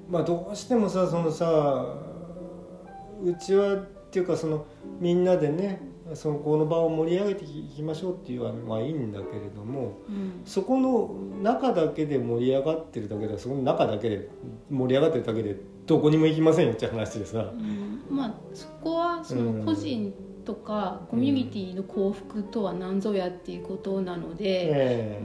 [0.08, 1.84] まあどうしてもさそのさ
[3.22, 4.66] うちはっていうかその
[5.02, 5.80] みんなでね
[6.14, 10.42] そのこの場を盛り上げていきましょうっていうのはまあいいんだけれどもうん。
[10.44, 14.28] そこの中だけで盛り上がってるだけではそこの中だけで
[14.70, 17.52] 盛り上がってるだけでどこにも行きませんよって話でさ。
[17.52, 18.04] うん。
[18.08, 25.20] まあそこはその個人とかコミュニティの幸福とは何ぞやっていうことなので、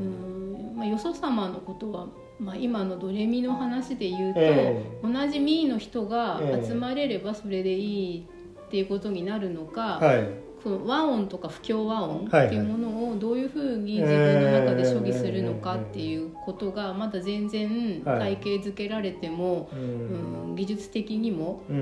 [0.75, 2.07] まあ、よそ様のことは、
[2.39, 4.99] まあ、今のドレミの話で言うと、え。
[5.03, 6.67] 同じミーの人がええ。
[6.67, 8.27] 集まれればそれでいい
[8.67, 10.47] っていうことになるのか、はい。
[10.61, 21.79] その和音とか不協和音はいっていうものをどういうふうに自分の中で処理するのかっていうことがまだ全然はい体系づけられても、ううんん、技術的にも、ううん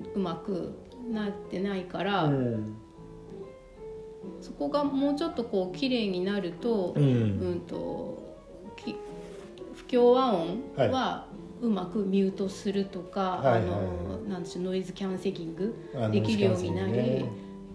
[0.00, 0.74] ん、うまく
[1.10, 2.76] なってないから、うん。
[4.40, 8.36] そこがもうちょっとこう綺麗になるとう、うんん、と
[8.76, 8.94] き
[9.74, 11.26] 不協和音はは
[11.66, 13.62] うまくミュートするとか、はいはい。
[13.62, 15.74] あのなんでしょうノイズキャンセリング
[16.10, 17.24] できるようになり、ね。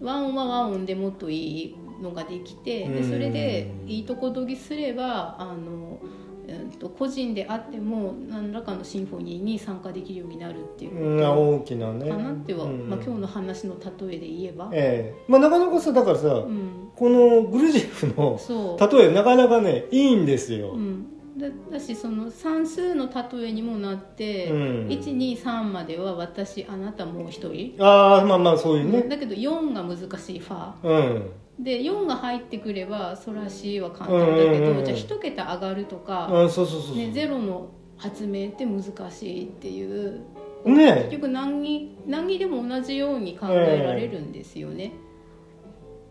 [0.02, 6.00] 和音は和音でもっといいのができてでそれでいいとこ取りすればあの、
[6.48, 12.06] うん、と個人であっても何らかのシンフォニーに参加できるようになるっていう大きなね。
[12.06, 12.90] とかなっては、うん。
[12.90, 15.24] まあ、今日の話の例えで言えば、ええ。
[15.28, 18.40] まあなかなかさだからさ、うん、このグルジエフの
[18.80, 21.06] 例えなかなかねいいんですよ、うん、
[21.40, 24.88] だだしその算数の例えにもなって、うん。
[24.88, 29.04] 123までは私あなたもう一人、ああまあまあそういうね。
[29.04, 30.74] だけど4が難しいファ。
[30.84, 40.22] うん、で4が入ってくればソラシは簡単だけど、うんうんうんじゃあ1桁上がるとか、あそうそうそうそう、ね、ゼロの発明って難しいっていう、
[40.66, 41.08] ね。
[41.10, 44.94] 結局何に何にでも同じように考えられるんですよね。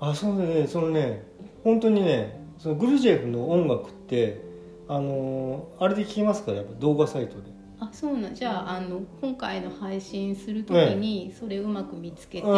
[0.00, 1.24] あそうねそのね
[1.64, 4.47] 本当にねそのグルジエフの音楽って
[4.88, 6.52] あのーあれで聞きますか？
[6.52, 7.42] らやっぱ動画サイトで。
[7.80, 8.34] あそうなん。
[8.34, 12.54] じゃああの今回の配信する時にそれをうまく見つけて、うん。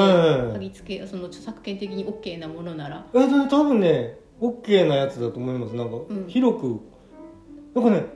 [0.52, 3.06] 貼り付けその著作権的に OK なものなら。
[3.14, 5.74] えでも多分ね OK なやつだと思います。
[5.74, 6.26] なんかうん。
[6.28, 6.80] 広く、
[7.74, 8.06] なんかね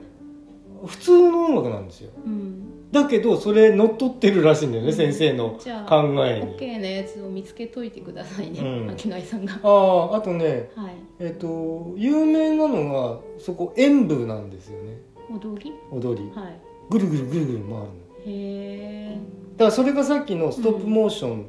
[0.85, 2.11] 普通の音楽なんですよ。
[2.25, 6.57] うん、だけどそれ乗っ取ってるらしいんだよね、先生の考えに。
[6.57, 8.89] OK なやつを見つけといてくださいね、うん。
[8.89, 9.59] 秋貝さんが。
[9.61, 10.95] あああとねはい。
[11.19, 14.97] えっ、と有名なのがそこ演舞なんですよね。
[15.29, 15.71] 踊り？
[15.91, 16.31] 踊り。
[16.31, 16.59] はい。
[16.89, 17.81] ぐるぐるぐるぐる回るの。
[17.81, 17.87] へ
[18.27, 19.17] え
[19.57, 21.45] だからそれがさっきのストップモーション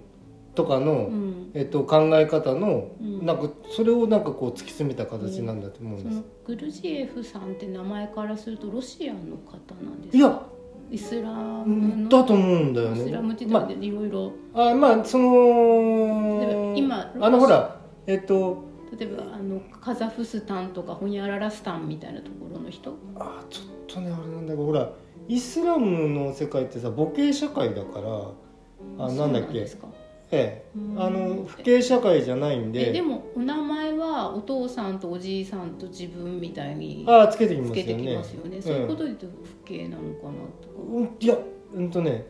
[0.55, 1.51] とかの、うん。
[1.55, 3.27] えっと、考え方の、うん。
[3.27, 10.17] なんかそれをなんかこう突き詰めた形なんだと思うんです、そのグルジエフさんって名前からするとロシアの方なんですか？
[10.19, 10.43] いや
[10.91, 14.33] イスラうムだと思うんだよイスラムってね言ったらいろいろ。
[14.55, 18.65] あまあそのば今あのほらえっと
[18.99, 22.97] 例えばあのカザフスタンとかホニャララスタンみたいなところの人。
[23.19, 24.91] あちょっとねあれなんだけどほら
[25.29, 29.49] イスラムの世界ってさ母系社会だからあなんだっけ？
[29.49, 29.89] そうですか？
[30.31, 30.79] ええ。
[30.79, 31.03] うん。
[31.03, 32.91] あの父系社会じゃないんで。
[32.91, 38.61] えでもお名前はお父さんとおじいさんと自分みたいにああつけてきますつけてきよねますよね。
[38.61, 40.69] そういうことで言うと不敬なのかなと。
[40.69, 41.37] か、うんいや
[41.75, 42.27] うんとね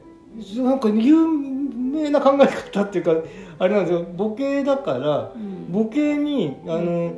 [0.56, 3.14] なんか有名な考え方っていうか
[3.58, 4.06] あれなんですよ。
[4.18, 5.72] 母系だからうん。
[5.72, 7.14] 母系にあの、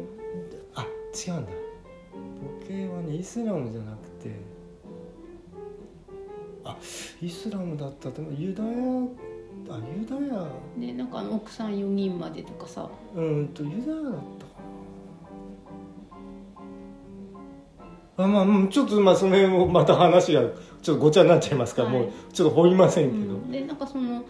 [0.75, 1.53] あ違うんだ。
[2.13, 4.31] 母系はねイスラムじゃなくて
[6.65, 6.77] あ
[7.23, 8.71] イスラムだったでもユダヤ
[9.71, 10.47] あユダヤ。
[10.79, 12.89] でなんかあの奥さん4人までとかさ。
[13.15, 14.63] うんとユダヤだったか
[18.19, 18.25] な。
[18.25, 20.43] あまあうんちょっとまあその辺をまた話が
[20.83, 21.99] ちょっとごちゃになっちゃいますから、はい。
[22.01, 23.51] もうちょっと掘りませんうけど、ん。
[23.51, 24.25] でなんかその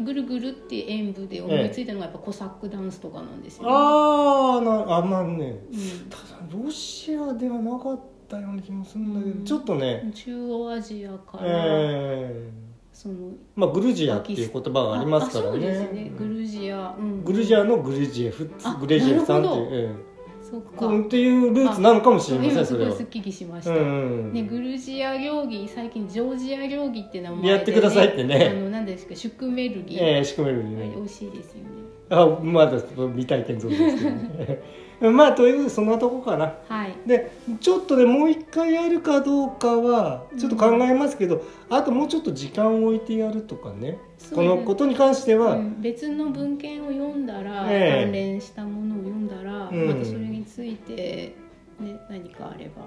[0.00, 3.68] ぐるぐるって演舞で思いついたのがやっぱコサックダンスとかなんですよ、ね。
[3.72, 5.60] ああなあまあね。
[5.72, 6.08] うん。
[6.08, 9.44] ただロシアではなかったような気もするんだけど、うん。
[9.44, 10.10] ちょっとね。
[10.14, 12.50] 中央アジアから、え
[12.98, 15.88] そのーまあグルジアっていう言葉がありますからね。
[15.92, 16.10] ね。
[16.18, 19.94] グルジア、うん、グルジアのグルジエフあグレジエフさんっていう
[20.42, 20.98] そっか。
[20.98, 22.96] っていうルーツなのかもしれませんそれは。
[22.96, 23.78] すっきりしました、うん。
[23.78, 23.82] う
[24.30, 28.52] んね、グルジア料理最近ジョージア料理って名前で、やってくださいってね。
[28.52, 31.68] あの何ですかシュクメルギ、ええ仕組めるあれね美味しいですよね。
[32.10, 34.62] あまだ未体験像ですけどね
[35.00, 36.54] まあということでそんなとこかな。
[36.68, 36.94] はい。
[37.06, 37.30] で
[37.60, 43.98] ちょっとでもう一回やるかどうかはちょっと考えますけど、あともうちょっと時間を置いてやるとかね。
[44.34, 45.80] このことに関しては、うん。
[45.80, 48.02] 別の文献を読んだら、ええ。
[48.04, 49.86] 関連したものを読んだら、うん。
[49.86, 51.36] またそれについて、
[51.78, 52.82] ね、何かあれば、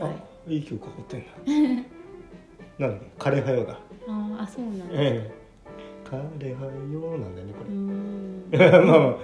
[0.00, 0.12] あは
[0.46, 1.84] い、いい曲かかってん
[2.78, 3.04] な なんだ？
[3.18, 3.78] 枯れ葉よだ。
[4.08, 5.30] ああそうなんです、ええ。
[6.04, 8.50] 枯れ葉よなんだよねこうん。
[8.50, 9.16] れ まあまあ。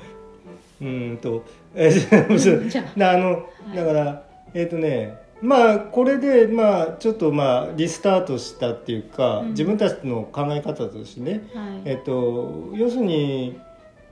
[0.81, 1.43] うーんと
[1.75, 3.17] えーじゃあ。
[3.17, 3.77] のい。
[3.77, 4.23] だから
[4.55, 9.49] えっ、とねまあこれでまあちょっとまあリスタートしたっていうか、うん。
[9.51, 11.83] 自分たちの考え方としてねはい。
[11.85, 13.61] えっと要するに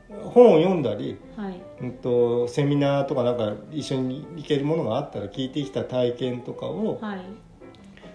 [0.08, 1.60] 本を読んだり、はい。
[1.82, 7.20] うん、とセミナーとかなんか一緒に行けるものがあったら聞いてきた体験とかをはい。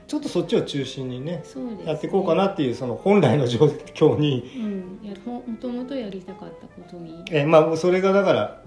[0.07, 1.43] ちょっとそっちを中心にねね、
[1.83, 3.65] やっていこうかなっていうその本来の状
[3.95, 4.51] 況に、
[5.03, 8.61] うん、やももともとやりたかったことに、えーまあそれがだから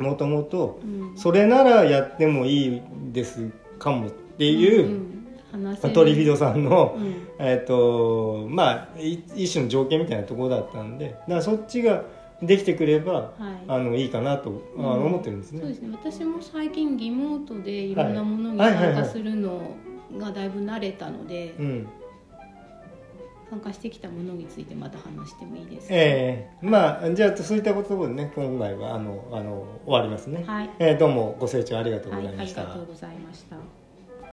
[0.00, 2.82] もともとうん、それならやってもいい
[3.12, 5.10] ですかもっていう、んん。
[5.52, 5.94] 話せる。
[5.94, 7.26] トリフィドさんの、うん。
[7.38, 12.04] えっ、とまあい一種の条件みたいなところだったんでだからそっちが
[12.42, 13.64] できてくればはい。
[13.68, 14.84] あのいいかなと、うん。
[14.84, 15.60] 思ってるんですね。
[15.60, 15.88] そうですね。
[15.92, 18.94] 私も最近リモートでいろんなものにはいはいはいはい。
[18.96, 19.76] 参加するの
[20.18, 21.86] がだいぶ慣れたので、うん
[23.50, 32.64] 参加してきたものについてまた話してもいいですか、ええまあじゃあそういったことでね今回はあのあの終わりますね、はい、えーどうもご清聴ありがとうごはい、ありざいました。
[32.64, 33.79] がとうございました。